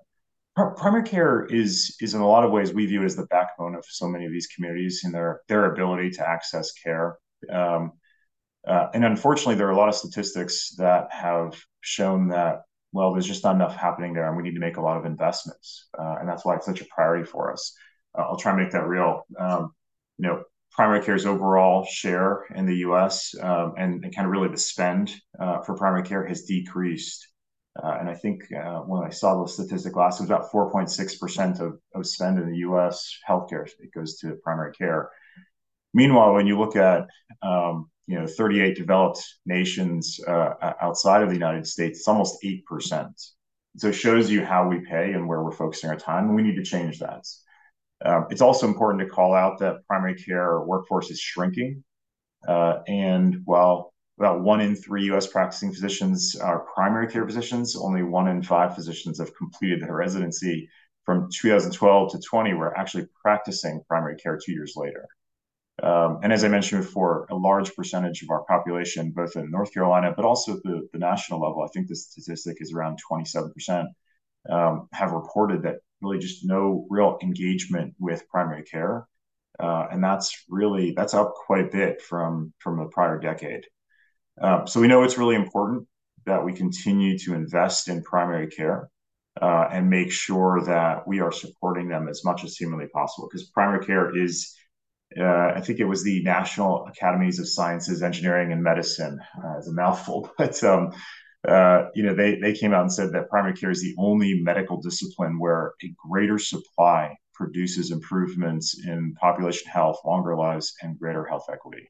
primary 0.55 1.03
care 1.03 1.45
is 1.45 1.97
is 1.99 2.13
in 2.13 2.21
a 2.21 2.27
lot 2.27 2.45
of 2.45 2.51
ways 2.51 2.73
we 2.73 2.85
view 2.85 3.01
it 3.01 3.05
as 3.05 3.17
the 3.17 3.25
backbone 3.25 3.75
of 3.75 3.83
so 3.85 4.07
many 4.07 4.25
of 4.25 4.31
these 4.31 4.47
communities 4.47 5.01
and 5.03 5.13
their 5.13 5.41
their 5.49 5.73
ability 5.73 6.11
to 6.11 6.27
access 6.27 6.71
care. 6.71 7.17
Um, 7.51 7.91
uh, 8.65 8.87
and 8.93 9.03
unfortunately, 9.03 9.55
there 9.55 9.67
are 9.67 9.71
a 9.71 9.77
lot 9.77 9.89
of 9.89 9.95
statistics 9.95 10.73
that 10.77 11.11
have 11.11 11.59
shown 11.81 12.29
that 12.29 12.61
well, 12.91 13.13
there's 13.13 13.27
just 13.27 13.43
not 13.43 13.55
enough 13.55 13.75
happening 13.75 14.13
there, 14.13 14.27
and 14.27 14.37
we 14.37 14.43
need 14.43 14.55
to 14.55 14.59
make 14.59 14.77
a 14.77 14.81
lot 14.81 14.97
of 14.97 15.05
investments, 15.05 15.87
uh, 15.97 16.15
and 16.19 16.27
that's 16.27 16.45
why 16.45 16.55
it's 16.55 16.65
such 16.65 16.81
a 16.81 16.85
priority 16.85 17.25
for 17.25 17.51
us. 17.51 17.73
Uh, 18.17 18.21
I'll 18.21 18.37
try 18.37 18.51
and 18.51 18.61
make 18.61 18.71
that 18.71 18.87
real. 18.87 19.23
Um, 19.39 19.71
you 20.17 20.27
know, 20.27 20.43
primary 20.71 21.03
care's 21.03 21.25
overall 21.25 21.85
share 21.85 22.45
in 22.55 22.65
the 22.65 22.77
U.S. 22.77 23.35
Um, 23.39 23.73
and, 23.77 24.03
and, 24.03 24.15
kind 24.15 24.25
of 24.25 24.31
really 24.31 24.49
the 24.49 24.57
spend 24.57 25.13
uh, 25.39 25.61
for 25.61 25.75
primary 25.75 26.03
care 26.03 26.25
has 26.25 26.43
decreased 26.43 27.27
uh, 27.81 27.97
and 27.99 28.09
I 28.09 28.15
think 28.15 28.43
uh, 28.53 28.79
when 28.79 29.05
I 29.05 29.09
saw 29.09 29.41
the 29.41 29.47
statistic 29.47 29.95
last, 29.95 30.19
it 30.19 30.23
was 30.23 30.29
about 30.29 30.51
4.6% 30.51 31.59
of, 31.59 31.79
of 31.93 32.07
spend 32.07 32.39
in 32.39 32.49
the 32.49 32.57
US 32.59 33.17
healthcare 33.27 33.67
it 33.79 33.93
goes 33.93 34.17
to 34.19 34.35
primary 34.43 34.73
care. 34.73 35.09
Meanwhile, 35.93 36.33
when 36.33 36.47
you 36.47 36.57
look 36.57 36.75
at 36.75 37.07
um, 37.41 37.89
you 38.07 38.19
know 38.19 38.25
38 38.25 38.75
developed 38.75 39.23
nations 39.45 40.19
uh, 40.27 40.73
outside 40.81 41.21
of 41.23 41.29
the 41.29 41.35
United 41.35 41.67
States, 41.67 41.99
it's 41.99 42.07
almost 42.07 42.41
8%. 42.43 43.09
So 43.77 43.89
it 43.89 43.93
shows 43.93 44.29
you 44.31 44.43
how 44.43 44.67
we 44.67 44.79
pay 44.79 45.13
and 45.13 45.27
where 45.27 45.43
we're 45.43 45.51
focusing 45.51 45.89
our 45.89 45.97
time, 45.97 46.25
and 46.25 46.35
we 46.35 46.41
need 46.41 46.55
to 46.55 46.63
change 46.63 46.99
that. 46.99 47.25
Um, 48.03 48.27
it's 48.29 48.41
also 48.41 48.67
important 48.67 49.01
to 49.01 49.13
call 49.13 49.33
out 49.33 49.59
that 49.59 49.85
primary 49.87 50.15
care 50.15 50.61
workforce 50.61 51.11
is 51.11 51.19
shrinking. 51.19 51.83
Uh, 52.47 52.79
and 52.87 53.41
while 53.45 53.93
about 54.17 54.41
one 54.41 54.61
in 54.61 54.75
three 54.75 55.11
US 55.11 55.27
practicing 55.27 55.71
physicians 55.71 56.35
are 56.35 56.65
primary 56.73 57.07
care 57.07 57.25
physicians. 57.25 57.75
Only 57.75 58.03
one 58.03 58.27
in 58.27 58.41
five 58.41 58.75
physicians 58.75 59.19
have 59.19 59.35
completed 59.35 59.81
their 59.81 59.95
residency 59.95 60.69
from 61.05 61.29
2012 61.31 62.11
to 62.11 62.19
20. 62.19 62.53
We're 62.53 62.73
actually 62.73 63.07
practicing 63.21 63.81
primary 63.87 64.15
care 64.17 64.39
two 64.43 64.53
years 64.53 64.73
later. 64.75 65.07
Um, 65.83 66.19
and 66.23 66.33
as 66.33 66.43
I 66.43 66.47
mentioned 66.47 66.83
before, 66.83 67.27
a 67.29 67.35
large 67.35 67.75
percentage 67.75 68.23
of 68.23 68.31
our 68.31 68.43
population, 68.45 69.11
both 69.15 69.35
in 69.35 69.51
North 69.51 69.71
Carolina, 69.73 70.13
but 70.15 70.25
also 70.25 70.57
at 70.57 70.63
the, 70.63 70.87
the 70.91 70.99
national 70.99 71.39
level, 71.41 71.63
I 71.63 71.67
think 71.73 71.87
the 71.87 71.95
statistic 71.95 72.57
is 72.59 72.73
around 72.73 72.99
27%, 73.09 73.85
um, 74.49 74.87
have 74.91 75.11
reported 75.11 75.63
that 75.63 75.77
really 76.01 76.17
just 76.17 76.45
no 76.45 76.87
real 76.89 77.17
engagement 77.21 77.93
with 77.99 78.27
primary 78.27 78.63
care. 78.63 79.07
Uh, 79.59 79.87
and 79.91 80.03
that's 80.03 80.45
really, 80.49 80.93
that's 80.95 81.13
up 81.13 81.33
quite 81.33 81.65
a 81.65 81.71
bit 81.71 82.01
from, 82.01 82.53
from 82.59 82.77
the 82.77 82.85
prior 82.85 83.19
decade. 83.19 83.65
Um, 84.41 84.67
so 84.67 84.79
we 84.79 84.87
know 84.87 85.03
it's 85.03 85.17
really 85.17 85.35
important 85.35 85.87
that 86.25 86.43
we 86.43 86.53
continue 86.53 87.17
to 87.19 87.33
invest 87.33 87.87
in 87.87 88.03
primary 88.03 88.47
care 88.47 88.89
uh, 89.41 89.67
and 89.71 89.89
make 89.89 90.11
sure 90.11 90.61
that 90.65 91.07
we 91.07 91.19
are 91.19 91.31
supporting 91.31 91.87
them 91.87 92.07
as 92.07 92.23
much 92.23 92.43
as 92.43 92.55
humanly 92.55 92.87
possible 92.87 93.27
because 93.27 93.49
primary 93.49 93.85
care 93.85 94.15
is 94.15 94.55
uh, 95.19 95.53
I 95.55 95.61
think 95.61 95.79
it 95.79 95.85
was 95.85 96.03
the 96.03 96.21
National 96.23 96.85
Academies 96.87 97.39
of 97.39 97.47
Sciences, 97.47 98.03
Engineering, 98.03 98.51
and 98.51 98.61
Medicine. 98.61 99.19
Uh, 99.37 99.57
it's 99.57 99.67
a 99.67 99.73
mouthful, 99.73 100.31
but 100.37 100.61
um, 100.63 100.91
uh, 101.47 101.85
you 101.95 102.03
know 102.03 102.13
they 102.13 102.35
they 102.35 102.53
came 102.53 102.73
out 102.73 102.81
and 102.81 102.93
said 102.93 103.11
that 103.13 103.29
primary 103.29 103.53
care 103.53 103.71
is 103.71 103.81
the 103.81 103.95
only 103.97 104.41
medical 104.41 104.81
discipline 104.81 105.39
where 105.39 105.73
a 105.83 105.93
greater 106.07 106.37
supply 106.37 107.15
produces 107.33 107.91
improvements 107.91 108.83
in 108.85 109.13
population 109.21 109.69
health, 109.71 109.99
longer 110.03 110.35
lives, 110.35 110.73
and 110.81 110.99
greater 110.99 111.23
health 111.23 111.45
equity. 111.51 111.89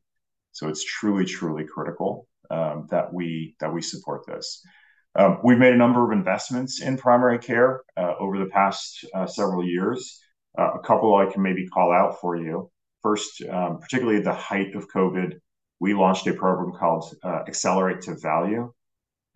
So 0.52 0.68
it's 0.68 0.84
truly, 0.84 1.26
truly 1.26 1.64
critical 1.66 2.28
um, 2.52 2.88
that 2.92 3.14
we 3.14 3.56
that 3.60 3.74
we 3.74 3.82
support 3.82 4.26
this. 4.28 4.62
Um, 5.16 5.40
we've 5.44 5.58
made 5.58 5.74
a 5.74 5.78
number 5.78 6.06
of 6.06 6.18
investments 6.18 6.82
in 6.82 6.98
primary 6.98 7.40
care 7.40 7.82
uh, 7.96 8.14
over 8.20 8.38
the 8.38 8.46
past 8.46 9.06
uh, 9.16 9.26
several 9.26 9.66
years. 9.66 10.20
Uh, 10.58 10.72
a 10.74 10.80
couple 10.80 11.16
I 11.16 11.32
can 11.32 11.42
maybe 11.42 11.68
call 11.68 11.92
out 11.92 12.20
for 12.22 12.36
you. 12.36 12.70
First, 13.04 13.42
um, 13.44 13.80
particularly 13.80 14.22
the 14.22 14.34
height 14.34 14.75
of 14.75 14.89
COVID, 14.89 15.39
we 15.80 15.94
launched 15.94 16.27
a 16.27 16.34
program 16.34 16.77
called 16.77 17.13
uh, 17.24 17.44
Accelerate 17.48 18.01
to 18.01 18.16
Value. 18.16 18.74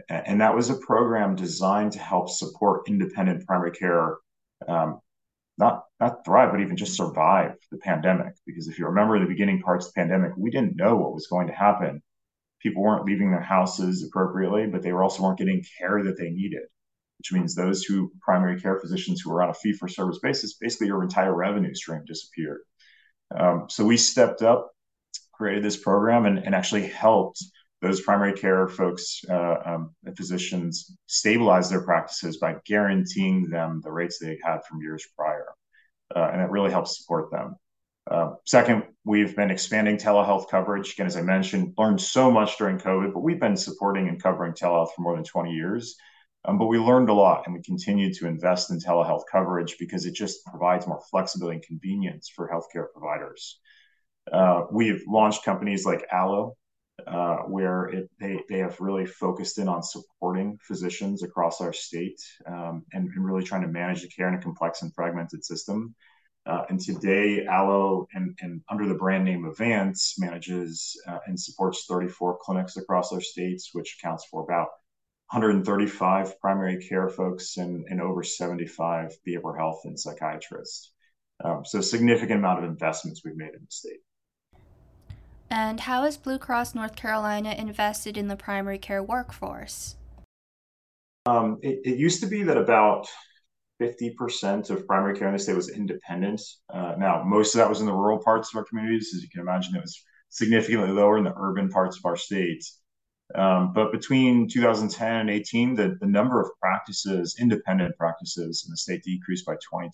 And 0.10 0.42
that 0.42 0.56
was 0.56 0.70
a 0.70 0.76
program 0.76 1.36
designed 1.36 1.92
to 1.92 2.00
help 2.00 2.28
support 2.28 2.88
independent 2.88 3.46
primary 3.46 3.72
care 3.72 4.18
um, 4.68 5.00
not 5.58 5.84
not 6.00 6.26
thrive, 6.26 6.52
but 6.52 6.62
even 6.62 6.76
just 6.76 6.98
survive 6.98 7.54
the 7.72 7.78
pandemic. 7.78 8.34
Because 8.48 8.68
if 8.68 8.80
you 8.80 8.88
remember 8.88 9.20
the 9.20 9.28
beginning 9.28 9.62
parts 9.62 9.86
of 9.86 9.94
the 9.94 10.00
pandemic, 10.02 10.32
we 10.36 10.50
didn't 10.50 10.76
know 10.76 10.96
what 10.96 11.14
was 11.14 11.28
going 11.28 11.48
to 11.48 11.54
happen 11.54 12.02
people 12.62 12.84
weren't 12.84 13.06
leaving 13.06 13.32
their 13.32 13.42
houses 13.42 14.04
appropriately, 14.04 14.68
but 14.68 14.82
they 14.82 14.94
were 14.94 15.04
also 15.04 15.24
weren't 15.24 15.38
getting 15.38 15.64
care 15.78 16.04
that 16.04 16.18
they 16.18 16.30
needed, 16.30 16.64
which 17.18 17.32
means 17.32 17.56
those 17.56 17.84
who 17.84 18.12
primary 18.22 18.60
care 18.60 18.80
physicians 18.80 19.22
who 19.22 19.32
were 19.32 19.42
on 19.42 19.50
a 19.50 19.54
fee 19.54 19.74
for 19.74 19.88
service 19.88 20.20
basis, 20.20 20.58
basically 20.58 20.88
your 20.88 21.04
entire 21.04 21.34
revenue 21.34 21.74
stream 21.74 22.04
disappeared. 22.06 22.62
Um, 23.36 23.66
so 23.70 23.86
we 23.86 23.98
stepped 23.98 24.42
up, 24.42 24.72
created 25.32 25.64
this 25.64 25.78
program, 25.78 26.26
and, 26.26 26.40
and 26.40 26.54
actually 26.56 26.88
helped 26.88 27.44
those 27.82 28.02
primary 28.02 28.34
care 28.34 28.68
folks, 28.68 29.22
uh, 29.30 29.56
um, 29.66 29.96
physicians, 30.16 30.96
stabilize 31.08 31.70
their 31.70 31.82
practices 31.82 32.38
by 32.38 32.56
guaranteeing 32.66 33.50
them 33.50 33.82
the 33.84 33.92
rates 33.92 34.20
they 34.20 34.38
had 34.44 34.64
from 34.66 34.82
years 34.82 35.06
prior. 35.18 35.48
Uh, 36.16 36.30
and 36.32 36.42
it 36.42 36.50
really 36.52 36.70
helps 36.70 36.98
support 36.98 37.32
them. 37.32 37.56
Uh, 38.10 38.34
second, 38.46 38.84
we've 39.04 39.36
been 39.36 39.52
expanding 39.52 39.98
telehealth 39.98 40.50
coverage. 40.50 40.94
Again, 40.94 41.08
as 41.08 41.18
I 41.18 41.22
mentioned, 41.22 41.74
learned 41.78 42.02
so 42.02 42.30
much 42.30 42.58
during 42.58 42.78
COVID, 42.78 43.14
but 43.14 43.22
we've 43.22 43.40
been 43.40 43.58
supporting 43.58 44.08
and 44.10 44.22
covering 44.22 44.54
telehealth 44.54 44.94
for 44.96 45.02
more 45.02 45.16
than 45.16 45.24
20 45.24 45.52
years. 45.52 45.96
Um, 46.46 46.58
but 46.58 46.66
we 46.66 46.80
learned 46.80 47.10
a 47.10 47.14
lot 47.14 47.44
and 47.46 47.54
we 47.54 47.62
continue 47.62 48.14
to 48.16 48.28
invest 48.28 48.72
in 48.72 48.80
telehealth 48.80 49.24
coverage 49.32 49.76
because 49.80 50.06
it 50.06 50.16
just 50.16 50.44
provides 50.46 50.88
more 50.88 51.02
flexibility 51.12 51.58
and 51.58 51.66
convenience 51.66 52.30
for 52.36 52.50
healthcare 52.50 52.88
providers. 52.92 53.60
Uh, 54.32 54.64
we 54.72 54.88
have 54.88 55.02
launched 55.08 55.46
companies 55.46 55.86
like 55.86 56.06
Allo, 56.12 56.56
uh, 57.06 57.38
where 57.48 57.86
it, 57.86 58.10
they, 58.20 58.40
they 58.50 58.60
have 58.60 58.80
really 58.80 59.06
focused 59.06 59.60
in 59.60 59.68
on 59.68 59.84
supporting 59.84 60.58
physicians 60.62 61.24
across 61.24 61.62
our 61.62 61.74
state 61.74 62.20
um, 62.48 62.84
and, 62.94 63.10
and 63.10 63.26
really 63.26 63.44
trying 63.44 63.62
to 63.62 63.68
manage 63.68 64.02
the 64.02 64.08
care 64.08 64.28
in 64.28 64.36
a 64.36 64.42
complex 64.42 64.82
and 64.82 64.94
fragmented 64.94 65.44
system. 65.44 65.96
Uh, 66.48 66.64
and 66.70 66.80
today, 66.80 67.46
Allo, 67.46 68.08
and, 68.14 68.36
and, 68.42 68.62
under 68.68 68.88
the 68.88 68.96
brand 68.96 69.24
name 69.24 69.46
Avance, 69.46 70.16
manages 70.18 71.00
uh, 71.08 71.20
and 71.28 71.40
supports 71.40 71.86
34 71.88 72.40
clinics 72.42 72.78
across 72.78 73.14
our 73.14 73.22
states, 73.22 73.70
which 73.74 73.98
accounts 74.00 74.26
for 74.32 74.44
about 74.44 74.70
135 75.32 76.42
primary 76.42 76.78
care 76.78 77.08
folks 77.08 77.56
and, 77.56 77.86
and 77.90 78.02
over 78.02 78.22
75 78.22 79.18
behavioral 79.26 79.56
health 79.56 79.82
and 79.86 79.98
psychiatrists. 79.98 80.92
Um, 81.42 81.64
so, 81.64 81.80
a 81.80 81.84
significant 81.84 82.40
amount 82.40 82.60
of 82.60 82.70
investments 82.70 83.22
we've 83.24 83.38
made 83.38 83.54
in 83.54 83.62
the 83.62 83.68
state. 83.70 84.02
And 85.50 85.80
how 85.80 86.04
has 86.04 86.18
Blue 86.18 86.38
Cross 86.38 86.76
North 86.76 86.98
Carolina 86.98 87.56
invested 87.58 88.18
in 88.18 88.28
the 88.28 88.36
primary 88.36 88.78
care 88.78 89.02
workforce? 89.02 89.96
Um, 91.26 91.60
it, 91.62 91.80
it 91.86 91.98
used 91.98 92.20
to 92.24 92.28
be 92.28 92.44
that 92.44 92.58
about 92.58 93.08
50% 93.82 94.70
of 94.70 94.86
primary 94.86 95.18
care 95.18 95.30
in 95.30 95.34
the 95.34 95.40
state 95.40 95.56
was 95.56 95.70
independent. 95.70 96.42
Uh, 96.70 96.96
now, 96.98 97.24
most 97.24 97.56
of 97.56 97.60
that 97.60 97.70
was 97.70 97.80
in 97.80 97.86
the 97.86 97.94
rural 97.94 98.20
parts 98.20 98.50
of 98.54 98.58
our 98.58 98.66
communities. 98.66 99.14
As 99.16 99.24
you 99.24 99.30
can 99.30 99.40
imagine, 99.40 99.76
it 99.78 99.82
was 99.82 100.04
significantly 100.28 100.90
lower 100.90 101.18
in 101.18 101.24
the 101.24 101.34
urban 101.38 101.70
parts 101.70 101.98
of 101.98 102.06
our 102.06 102.18
states. 102.18 102.81
Um, 103.36 103.74
but 103.74 103.92
between 103.92 104.48
2010 104.48 105.16
and 105.16 105.30
18, 105.30 105.76
the, 105.76 105.98
the 106.00 106.08
number 106.08 106.42
of 106.42 106.50
practices, 106.60 107.38
independent 107.40 107.98
practices 107.98 108.64
in 108.66 108.72
the 108.72 108.78
state 108.78 109.04
decreased 109.04 109.46
by 109.46 109.56
22%. 109.56 109.90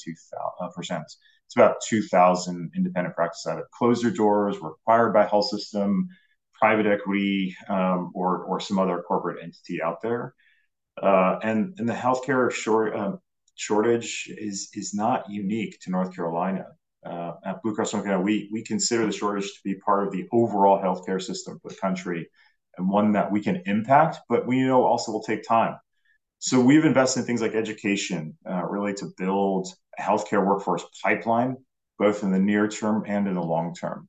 it's 0.70 1.18
about 1.56 1.76
2,000 1.88 2.72
independent 2.76 3.16
practices 3.16 3.48
either 3.48 3.68
closed 3.78 4.04
their 4.04 4.12
doors, 4.12 4.60
were 4.60 4.72
acquired 4.72 5.14
by 5.14 5.26
health 5.26 5.50
system, 5.50 6.10
private 6.60 6.86
equity, 6.86 7.56
um, 7.70 8.12
or 8.16 8.44
or 8.46 8.60
some 8.60 8.80
other 8.80 9.02
corporate 9.08 9.44
entity 9.44 9.82
out 9.82 10.02
there. 10.02 10.34
Uh, 11.02 11.40
and 11.44 11.76
and 11.78 11.88
the 11.88 11.94
healthcare 11.94 12.52
short, 12.52 12.96
uh, 12.96 13.16
shortage 13.56 14.30
is 14.38 14.70
is 14.74 14.94
not 14.94 15.30
unique 15.30 15.80
to 15.82 15.92
North 15.92 16.16
Carolina. 16.16 16.66
Uh, 17.06 17.34
at 17.46 17.62
Blue 17.62 17.74
Cross 17.76 17.94
North 17.94 18.06
Carolina, 18.06 18.26
we 18.26 18.50
we 18.52 18.64
consider 18.64 19.06
the 19.06 19.12
shortage 19.12 19.46
to 19.46 19.60
be 19.64 19.76
part 19.76 20.08
of 20.08 20.12
the 20.12 20.28
overall 20.32 20.82
healthcare 20.82 21.22
system 21.22 21.60
for 21.60 21.70
the 21.70 21.76
country, 21.76 22.28
and 22.78 22.90
one 22.90 23.14
that 23.14 23.32
we 23.32 23.42
can 23.42 23.62
impact, 23.66 24.20
but 24.30 24.48
we 24.48 24.62
know 24.62 24.84
also 24.84 25.12
will 25.12 25.24
take 25.24 25.44
time. 25.44 25.76
So 26.40 26.62
we've 26.62 26.86
invested 26.86 27.22
in 27.22 27.26
things 27.26 27.42
like 27.42 27.56
education, 27.56 28.38
uh, 28.50 28.64
really 28.66 28.94
to 28.96 29.12
build 29.18 29.68
a 29.98 30.02
healthcare 30.02 30.46
workforce 30.46 30.86
pipeline, 31.04 31.58
both 31.98 32.24
in 32.24 32.32
the 32.32 32.40
near 32.40 32.68
term 32.68 33.04
and 33.08 33.28
in 33.28 33.34
the 33.34 33.42
long 33.42 33.74
term. 33.74 34.08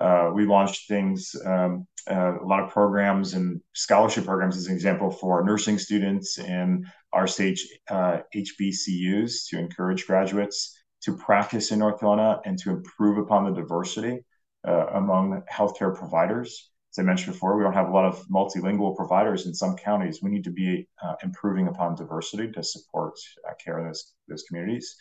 Uh, 0.00 0.30
we 0.34 0.46
launched 0.46 0.88
things, 0.88 1.34
um, 1.44 1.86
uh, 2.10 2.38
a 2.40 2.46
lot 2.46 2.62
of 2.62 2.70
programs 2.70 3.34
and 3.34 3.60
scholarship 3.74 4.24
programs, 4.24 4.56
as 4.56 4.66
an 4.66 4.74
example, 4.74 5.10
for 5.10 5.44
nursing 5.44 5.78
students 5.78 6.38
in 6.38 6.86
our 7.12 7.26
state 7.26 7.58
HBCUs 7.90 9.30
uh, 9.30 9.50
to 9.50 9.58
encourage 9.58 10.06
graduates 10.06 10.76
to 11.02 11.16
practice 11.16 11.70
in 11.70 11.78
North 11.78 11.98
Carolina 12.00 12.40
and 12.44 12.58
to 12.58 12.70
improve 12.70 13.18
upon 13.18 13.44
the 13.44 13.60
diversity 13.60 14.20
uh, 14.66 14.86
among 14.94 15.42
healthcare 15.50 15.94
providers 15.94 16.70
as 16.90 16.98
I 16.98 17.02
mentioned 17.02 17.34
before, 17.34 17.56
we 17.56 17.62
don't 17.62 17.72
have 17.72 17.88
a 17.88 17.92
lot 17.92 18.04
of 18.04 18.26
multilingual 18.28 18.96
providers 18.96 19.46
in 19.46 19.54
some 19.54 19.76
counties. 19.76 20.20
We 20.22 20.30
need 20.30 20.44
to 20.44 20.50
be 20.50 20.88
uh, 21.02 21.14
improving 21.22 21.68
upon 21.68 21.94
diversity 21.94 22.50
to 22.50 22.62
support 22.64 23.14
uh, 23.48 23.52
care 23.64 23.78
in 23.78 23.86
those, 23.86 24.12
those 24.28 24.42
communities. 24.42 24.96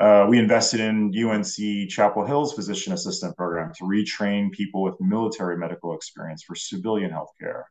Uh, 0.00 0.26
we 0.26 0.38
invested 0.38 0.80
in 0.80 1.12
UNC 1.14 1.90
Chapel 1.90 2.24
Hill's 2.24 2.54
physician 2.54 2.94
assistant 2.94 3.36
program 3.36 3.72
to 3.76 3.84
retrain 3.84 4.50
people 4.50 4.82
with 4.82 4.98
military 5.00 5.58
medical 5.58 5.94
experience 5.94 6.44
for 6.44 6.54
civilian 6.54 7.10
healthcare. 7.10 7.64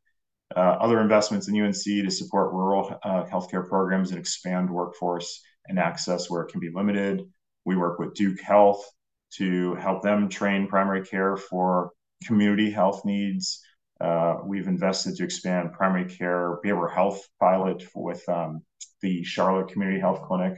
Uh, 0.56 0.78
other 0.80 1.02
investments 1.02 1.48
in 1.48 1.60
UNC 1.60 1.84
to 1.84 2.12
support 2.12 2.54
rural 2.54 2.96
uh, 3.04 3.24
healthcare 3.24 3.68
programs 3.68 4.12
and 4.12 4.20
expand 4.20 4.70
workforce 4.70 5.42
and 5.68 5.80
access 5.80 6.30
where 6.30 6.44
it 6.44 6.52
can 6.52 6.60
be 6.60 6.70
limited. 6.72 7.24
We 7.66 7.76
work 7.76 7.98
with 7.98 8.14
Duke 8.14 8.40
Health 8.42 8.88
to 9.36 9.76
help 9.76 10.04
them 10.04 10.30
train 10.30 10.68
primary 10.68 11.04
care 11.04 11.38
for 11.38 11.92
community 12.26 12.72
health 12.72 13.04
needs. 13.06 13.62
Uh, 14.00 14.38
we've 14.46 14.68
invested 14.68 15.16
to 15.16 15.24
expand 15.24 15.74
primary 15.74 16.06
care 16.06 16.58
behavioral 16.66 16.94
health 16.94 17.22
pilot 17.40 17.84
with 17.94 18.28
um, 18.30 18.62
the 19.02 19.24
Charlotte 19.24 19.70
Community 19.70 20.00
Health 20.00 20.24
Clinic 20.24 20.58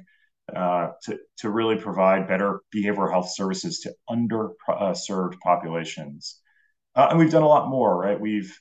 uh, 0.55 0.89
to, 1.03 1.17
to 1.37 1.49
really 1.49 1.75
provide 1.75 2.27
better 2.27 2.61
behavioral 2.73 3.11
health 3.11 3.29
services 3.33 3.79
to 3.79 3.93
underserved 4.09 5.39
populations. 5.39 6.39
Uh, 6.95 7.07
and 7.09 7.19
we've 7.19 7.31
done 7.31 7.43
a 7.43 7.47
lot 7.47 7.69
more, 7.69 7.97
right? 7.97 8.19
We've, 8.19 8.55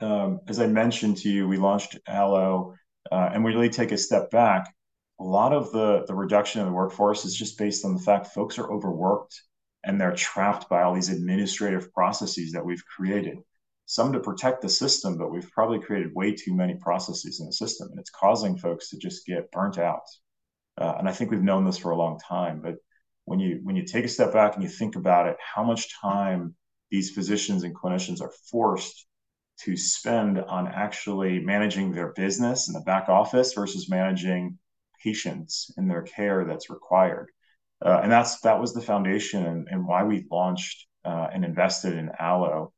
um, 0.00 0.40
as 0.48 0.60
I 0.60 0.66
mentioned 0.66 1.18
to 1.18 1.30
you, 1.30 1.48
we 1.48 1.56
launched 1.56 1.98
Allo, 2.06 2.74
uh, 3.10 3.30
and 3.32 3.44
we 3.44 3.52
really 3.52 3.70
take 3.70 3.92
a 3.92 3.98
step 3.98 4.30
back. 4.30 4.72
A 5.20 5.24
lot 5.24 5.52
of 5.52 5.72
the, 5.72 6.04
the 6.06 6.14
reduction 6.14 6.60
in 6.60 6.66
the 6.66 6.72
workforce 6.72 7.24
is 7.24 7.34
just 7.34 7.58
based 7.58 7.84
on 7.84 7.94
the 7.94 8.00
fact 8.00 8.28
folks 8.28 8.58
are 8.58 8.70
overworked 8.70 9.42
and 9.84 10.00
they're 10.00 10.14
trapped 10.14 10.68
by 10.68 10.82
all 10.82 10.94
these 10.94 11.10
administrative 11.10 11.92
processes 11.92 12.52
that 12.52 12.64
we've 12.64 12.84
created. 12.86 13.38
Some 13.86 14.12
to 14.12 14.20
protect 14.20 14.62
the 14.62 14.68
system, 14.68 15.18
but 15.18 15.30
we've 15.30 15.50
probably 15.50 15.78
created 15.78 16.14
way 16.14 16.32
too 16.32 16.54
many 16.54 16.74
processes 16.74 17.40
in 17.40 17.46
the 17.46 17.52
system, 17.52 17.88
and 17.90 18.00
it's 18.00 18.10
causing 18.10 18.56
folks 18.56 18.88
to 18.90 18.98
just 18.98 19.26
get 19.26 19.50
burnt 19.50 19.78
out. 19.78 20.08
Uh, 20.78 20.94
and 20.98 21.08
I 21.08 21.12
think 21.12 21.30
we've 21.30 21.42
known 21.42 21.64
this 21.64 21.78
for 21.78 21.90
a 21.90 21.96
long 21.96 22.18
time. 22.18 22.60
But 22.62 22.76
when 23.26 23.38
you 23.38 23.60
when 23.62 23.76
you 23.76 23.84
take 23.84 24.04
a 24.04 24.08
step 24.08 24.32
back 24.32 24.54
and 24.54 24.62
you 24.62 24.68
think 24.68 24.96
about 24.96 25.28
it, 25.28 25.36
how 25.38 25.64
much 25.64 26.00
time 26.00 26.54
these 26.90 27.10
physicians 27.10 27.62
and 27.62 27.74
clinicians 27.74 28.20
are 28.20 28.32
forced 28.50 29.06
to 29.60 29.76
spend 29.76 30.38
on 30.38 30.66
actually 30.66 31.40
managing 31.40 31.92
their 31.92 32.12
business 32.12 32.68
in 32.68 32.74
the 32.74 32.80
back 32.80 33.08
office 33.08 33.52
versus 33.52 33.88
managing 33.88 34.58
patients 35.02 35.70
in 35.76 35.86
their 35.88 36.02
care 36.02 36.44
that's 36.44 36.70
required. 36.70 37.30
Uh, 37.84 38.00
and 38.02 38.10
that's 38.10 38.40
that 38.40 38.60
was 38.60 38.72
the 38.72 38.80
foundation 38.80 39.44
and, 39.46 39.68
and 39.70 39.86
why 39.86 40.02
we 40.02 40.26
launched 40.30 40.86
uh, 41.04 41.28
and 41.32 41.44
invested 41.44 41.94
in 41.94 42.10
Allo. 42.18 42.72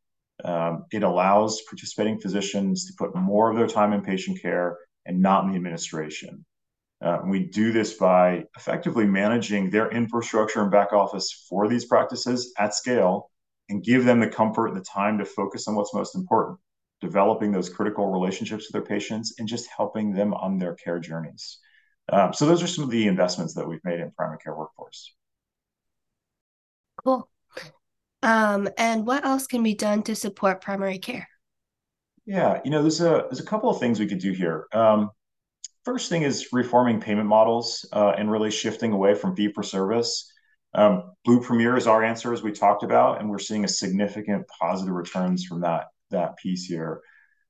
Um, 0.44 0.84
it 0.90 1.02
allows 1.02 1.62
participating 1.68 2.20
physicians 2.20 2.86
to 2.86 2.94
put 2.98 3.14
more 3.14 3.50
of 3.50 3.56
their 3.56 3.68
time 3.68 3.92
in 3.92 4.02
patient 4.02 4.42
care 4.42 4.76
and 5.06 5.22
not 5.22 5.44
in 5.44 5.50
the 5.50 5.56
administration. 5.56 6.44
Uh, 7.00 7.18
we 7.26 7.44
do 7.44 7.72
this 7.72 7.94
by 7.94 8.44
effectively 8.56 9.06
managing 9.06 9.70
their 9.70 9.90
infrastructure 9.90 10.62
and 10.62 10.70
back 10.70 10.92
office 10.92 11.46
for 11.48 11.68
these 11.68 11.84
practices 11.84 12.52
at 12.58 12.74
scale 12.74 13.30
and 13.68 13.84
give 13.84 14.04
them 14.04 14.20
the 14.20 14.28
comfort 14.28 14.68
and 14.68 14.76
the 14.76 14.84
time 14.84 15.18
to 15.18 15.24
focus 15.24 15.68
on 15.68 15.74
what's 15.74 15.94
most 15.94 16.14
important 16.14 16.58
developing 17.00 17.52
those 17.52 17.68
critical 17.68 18.10
relationships 18.10 18.66
with 18.66 18.72
their 18.72 18.96
patients 18.96 19.34
and 19.38 19.46
just 19.46 19.68
helping 19.76 20.12
them 20.12 20.32
on 20.34 20.58
their 20.58 20.74
care 20.74 20.98
journeys. 20.98 21.58
Um, 22.12 22.32
so 22.32 22.46
those 22.46 22.62
are 22.62 22.68
some 22.68 22.84
of 22.84 22.90
the 22.90 23.06
investments 23.06 23.54
that 23.54 23.66
we've 23.66 23.84
made 23.84 24.00
in 24.00 24.12
primary 24.12 24.38
care 24.38 24.54
workforce. 24.54 25.14
Cool. 27.04 27.28
Um, 28.22 28.68
and 28.78 29.06
what 29.06 29.24
else 29.24 29.46
can 29.46 29.62
be 29.62 29.74
done 29.74 30.02
to 30.04 30.14
support 30.14 30.60
primary 30.60 30.98
care? 30.98 31.28
Yeah, 32.24 32.60
you 32.64 32.70
know, 32.70 32.82
there's 32.82 33.00
a 33.00 33.26
there's 33.28 33.40
a 33.40 33.46
couple 33.46 33.70
of 33.70 33.78
things 33.78 34.00
we 34.00 34.06
could 34.06 34.18
do 34.18 34.32
here. 34.32 34.66
Um, 34.72 35.10
first 35.84 36.08
thing 36.08 36.22
is 36.22 36.48
reforming 36.52 37.00
payment 37.00 37.28
models 37.28 37.86
uh, 37.92 38.14
and 38.18 38.30
really 38.30 38.50
shifting 38.50 38.92
away 38.92 39.14
from 39.14 39.36
fee 39.36 39.52
for 39.52 39.62
service. 39.62 40.32
Um, 40.74 41.12
Blue 41.24 41.40
Premier 41.40 41.76
is 41.76 41.86
our 41.86 42.02
answer, 42.02 42.32
as 42.32 42.42
we 42.42 42.52
talked 42.52 42.82
about, 42.82 43.20
and 43.20 43.30
we're 43.30 43.38
seeing 43.38 43.64
a 43.64 43.68
significant 43.68 44.44
positive 44.60 44.94
returns 44.94 45.44
from 45.44 45.60
that 45.60 45.86
that 46.10 46.36
piece 46.36 46.64
here. 46.64 47.00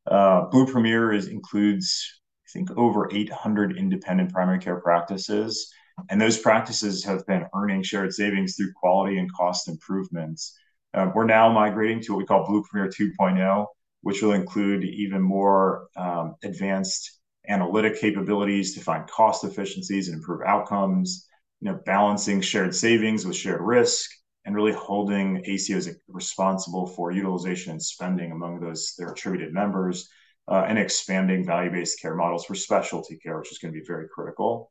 Uh, 0.07 0.43
Blue 0.51 0.67
Premier 0.67 1.13
is 1.13 1.29
includes 1.29 2.16
I 2.47 2.51
think 2.53 2.71
over 2.77 3.09
800 3.13 3.77
independent 3.77 4.33
primary 4.33 4.59
care 4.59 4.81
practices. 4.81 5.73
And 6.11 6.21
those 6.21 6.39
practices 6.39 7.03
have 7.05 7.27
been 7.27 7.47
earning 7.55 7.83
shared 7.83 8.13
savings 8.13 8.55
through 8.55 8.73
quality 8.75 9.19
and 9.19 9.33
cost 9.33 9.69
improvements. 9.69 10.57
Uh, 10.95 11.11
we're 11.15 11.25
now 11.25 11.51
migrating 11.51 12.01
to 12.03 12.13
what 12.13 12.19
we 12.19 12.27
call 12.27 12.47
Blue 12.47 12.63
Premier 12.71 12.89
2.0, 12.89 13.67
which 14.03 14.23
will 14.23 14.33
include 14.33 14.85
even 14.85 15.21
more 15.21 15.89
um, 15.97 16.37
advanced 16.45 17.19
analytic 17.49 18.01
capabilities 18.01 18.75
to 18.75 18.81
find 18.81 19.07
cost 19.09 19.45
efficiencies 19.45 20.09
and 20.09 20.19
improve 20.19 20.43
outcomes, 20.47 21.27
you 21.61 21.71
know, 21.71 21.81
balancing 21.87 22.41
shared 22.41 22.75
savings 22.75 23.27
with 23.27 23.37
shared 23.37 23.61
risk, 23.61 24.11
and 24.45 24.55
really 24.55 24.73
holding 24.73 25.43
ACOs 25.45 25.93
responsible 26.09 26.87
for 26.87 27.11
utilization 27.11 27.73
and 27.73 27.83
spending 27.83 28.31
among 28.31 28.61
those 28.61 28.95
their 28.97 29.11
attributed 29.11 29.53
members 29.53 30.09
uh, 30.49 30.65
and 30.67 30.79
expanding 30.79 31.45
value-based 31.45 32.01
care 32.01 32.15
models 32.15 32.45
for 32.45 32.55
specialty 32.55 33.17
care, 33.17 33.39
which 33.39 33.53
is 33.53 33.59
going 33.59 33.73
to 33.73 33.79
be 33.79 33.87
very 33.87 34.07
critical. 34.09 34.71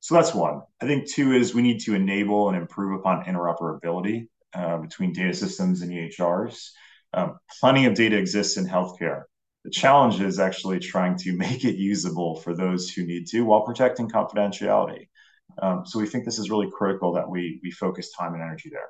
So 0.00 0.14
that's 0.14 0.34
one. 0.34 0.62
I 0.80 0.86
think 0.86 1.08
two 1.08 1.32
is 1.32 1.54
we 1.54 1.62
need 1.62 1.80
to 1.80 1.94
enable 1.94 2.48
and 2.48 2.56
improve 2.56 2.98
upon 2.98 3.24
interoperability 3.24 4.28
uh, 4.54 4.78
between 4.78 5.12
data 5.12 5.34
systems 5.34 5.82
and 5.82 5.90
EHRs. 5.90 6.70
Um, 7.12 7.38
plenty 7.60 7.86
of 7.86 7.94
data 7.94 8.16
exists 8.16 8.56
in 8.56 8.66
healthcare. 8.66 9.22
The 9.64 9.70
challenge 9.70 10.20
is 10.20 10.38
actually 10.38 10.78
trying 10.78 11.16
to 11.18 11.32
make 11.36 11.64
it 11.64 11.76
usable 11.76 12.36
for 12.36 12.54
those 12.54 12.88
who 12.90 13.04
need 13.04 13.26
to 13.28 13.42
while 13.42 13.62
protecting 13.62 14.08
confidentiality. 14.08 15.08
Um, 15.60 15.84
so 15.86 15.98
we 15.98 16.06
think 16.06 16.24
this 16.24 16.38
is 16.38 16.50
really 16.50 16.70
critical 16.70 17.12
that 17.14 17.28
we 17.28 17.60
we 17.62 17.70
focus 17.70 18.12
time 18.12 18.34
and 18.34 18.42
energy 18.42 18.70
there. 18.70 18.88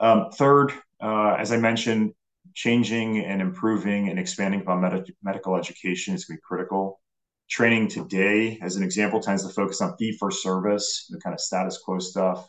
Um, 0.00 0.30
third, 0.30 0.72
uh, 1.02 1.34
as 1.38 1.50
I 1.52 1.56
mentioned, 1.56 2.12
changing 2.54 3.24
and 3.24 3.40
improving 3.40 4.08
and 4.08 4.18
expanding 4.18 4.60
upon 4.60 4.80
med- 4.80 5.12
medical 5.22 5.56
education 5.56 6.14
is 6.14 6.24
going 6.24 6.36
to 6.36 6.40
be 6.40 6.46
critical. 6.46 7.00
Training 7.48 7.88
today, 7.88 8.58
as 8.62 8.76
an 8.76 8.82
example, 8.82 9.20
tends 9.20 9.46
to 9.46 9.52
focus 9.52 9.80
on 9.80 9.96
fee 9.96 10.16
for 10.18 10.30
service, 10.30 11.06
the 11.10 11.18
kind 11.20 11.34
of 11.34 11.40
status 11.40 11.78
quo 11.84 11.98
stuff. 11.98 12.48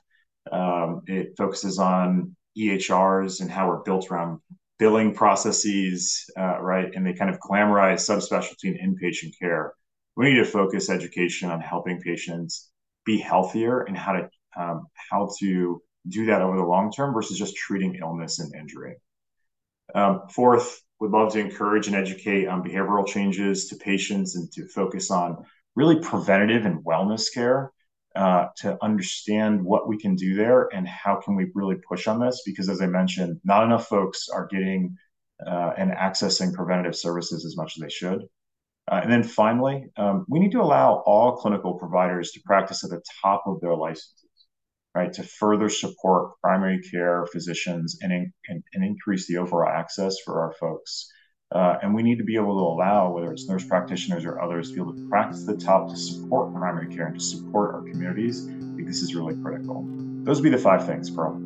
Um, 0.52 1.02
it 1.08 1.36
focuses 1.38 1.80
on 1.80 2.36
EHRs 2.58 3.42
and 3.42 3.50
how 3.50 3.68
we're 3.68 3.84
built 3.84 4.12
around 4.12 4.40
billing 4.78 5.14
processes, 5.14 6.26
uh, 6.38 6.60
right? 6.62 6.94
And 6.94 7.06
they 7.06 7.14
kind 7.14 7.30
of 7.30 7.40
glamorize 7.40 8.02
subspecialty 8.08 8.78
and 8.78 8.98
inpatient 8.98 9.34
care. 9.40 9.74
We 10.16 10.30
need 10.30 10.38
to 10.38 10.46
focus 10.46 10.90
education 10.90 11.50
on 11.50 11.62
helping 11.62 12.02
patients 12.02 12.70
be 13.06 13.18
healthier 13.18 13.82
and 13.82 13.98
how 13.98 14.14
to 14.14 14.30
um, 14.58 14.88
how 15.12 15.30
to 15.40 15.82
do 16.08 16.26
that 16.26 16.42
over 16.42 16.58
the 16.58 16.64
long 16.64 16.92
term 16.92 17.14
versus 17.14 17.38
just 17.38 17.56
treating 17.56 17.96
illness 17.96 18.40
and 18.40 18.54
injury. 18.56 18.98
Um, 19.96 20.22
fourth, 20.30 20.82
would 21.00 21.12
love 21.12 21.32
to 21.34 21.40
encourage 21.40 21.88
and 21.88 21.96
educate 21.96 22.48
on 22.48 22.64
behavioral 22.64 23.08
changes 23.08 23.68
to 23.68 23.76
patients 23.78 24.36
and 24.36 24.52
to 24.52 24.68
focus 24.68 25.12
on 25.12 25.46
really 25.76 26.00
preventative 26.00 26.66
and 26.66 26.84
wellness 26.84 27.34
care 27.34 27.72
uh, 28.16 28.48
to 28.58 28.78
understand 28.84 29.64
what 29.64 29.88
we 29.88 29.98
can 29.98 30.16
do 30.16 30.36
there 30.36 30.68
and 30.74 30.88
how 30.88 31.16
can 31.16 31.36
we 31.36 31.48
really 31.54 31.78
push 31.88 32.08
on 32.08 32.20
this 32.20 32.42
because 32.46 32.68
as 32.68 32.82
i 32.82 32.88
mentioned 32.88 33.40
not 33.44 33.64
enough 33.64 33.88
folks 33.88 34.28
are 34.30 34.48
getting 34.48 34.98
uh, 35.46 35.72
and 35.78 35.92
accessing 35.92 36.54
preventative 36.54 36.96
services 36.96 37.46
as 37.46 37.56
much 37.56 37.78
as 37.78 37.82
they 37.82 37.90
should. 37.90 38.24
Uh, 38.92 39.00
and 39.04 39.12
then 39.12 39.24
finally 39.24 39.86
um, 39.98 40.26
we 40.28 40.40
need 40.40 40.52
to 40.52 40.62
allow 40.62 41.04
all 41.06 41.38
clinical 41.38 41.76
providers 41.76 42.32
to 42.32 42.42
practice 42.44 42.84
at 42.84 42.90
the 42.90 43.02
top 43.22 43.44
of 43.46 43.62
their 43.62 43.76
licenses 43.76 44.29
right, 44.96 45.14
to 45.14 45.24
further 45.24 45.70
support 45.70 46.32
primary 46.42 46.82
care 46.82 47.26
physicians 47.32 47.98
and, 48.02 48.12
in, 48.12 48.34
and, 48.48 48.64
and 48.74 48.84
increase 48.84 49.28
the 49.28 49.38
overall 49.38 49.70
access 49.70 50.16
for 50.26 50.42
our 50.42 50.54
folks. 50.60 51.12
Uh, 51.52 51.78
and 51.82 51.96
we 51.96 52.04
need 52.04 52.18
to 52.18 52.24
be 52.24 52.36
able 52.36 52.56
to 52.56 52.64
allow, 52.64 53.12
whether 53.12 53.32
it's 53.32 53.48
nurse 53.48 53.66
practitioners 53.66 54.24
or 54.24 54.40
others, 54.40 54.70
to 54.70 54.76
be 54.76 54.82
able 54.82 54.96
to 54.96 55.08
practice 55.10 55.46
the 55.46 55.58
top 55.58 55.90
to 55.90 55.98
support 55.98 56.54
primary 56.54 56.94
care 56.94 57.08
and 57.08 57.18
to 57.18 57.24
support 57.24 57.74
our 57.74 57.82
communities. 57.82 58.48
I 58.48 58.76
think 58.76 58.86
this 58.86 59.02
is 59.02 59.16
really 59.16 59.36
critical. 59.42 59.84
Those 60.24 60.38
would 60.38 60.44
be 60.44 60.56
the 60.56 60.62
five 60.62 60.86
things, 60.86 61.10
Pearl. 61.10 61.42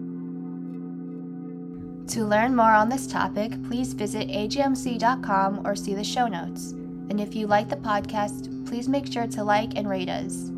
To 2.08 2.26
learn 2.26 2.54
more 2.54 2.72
on 2.72 2.90
this 2.90 3.08
topic, 3.08 3.52
please 3.64 3.94
visit 3.94 4.28
ajmc.com 4.28 5.66
or 5.66 5.76
see 5.76 5.96
the 5.96 6.04
show 6.04 6.28
notes. 6.28 6.72
And 7.10 7.20
if 7.22 7.34
you 7.34 7.48
like 7.48 7.70
the 7.70 7.78
podcast, 7.78 8.68
please 8.68 8.90
make 8.90 9.12
sure 9.12 9.28
to 9.28 9.44
like 9.44 9.78
and 9.78 9.90
rate 9.90 10.10
us. 10.10 10.53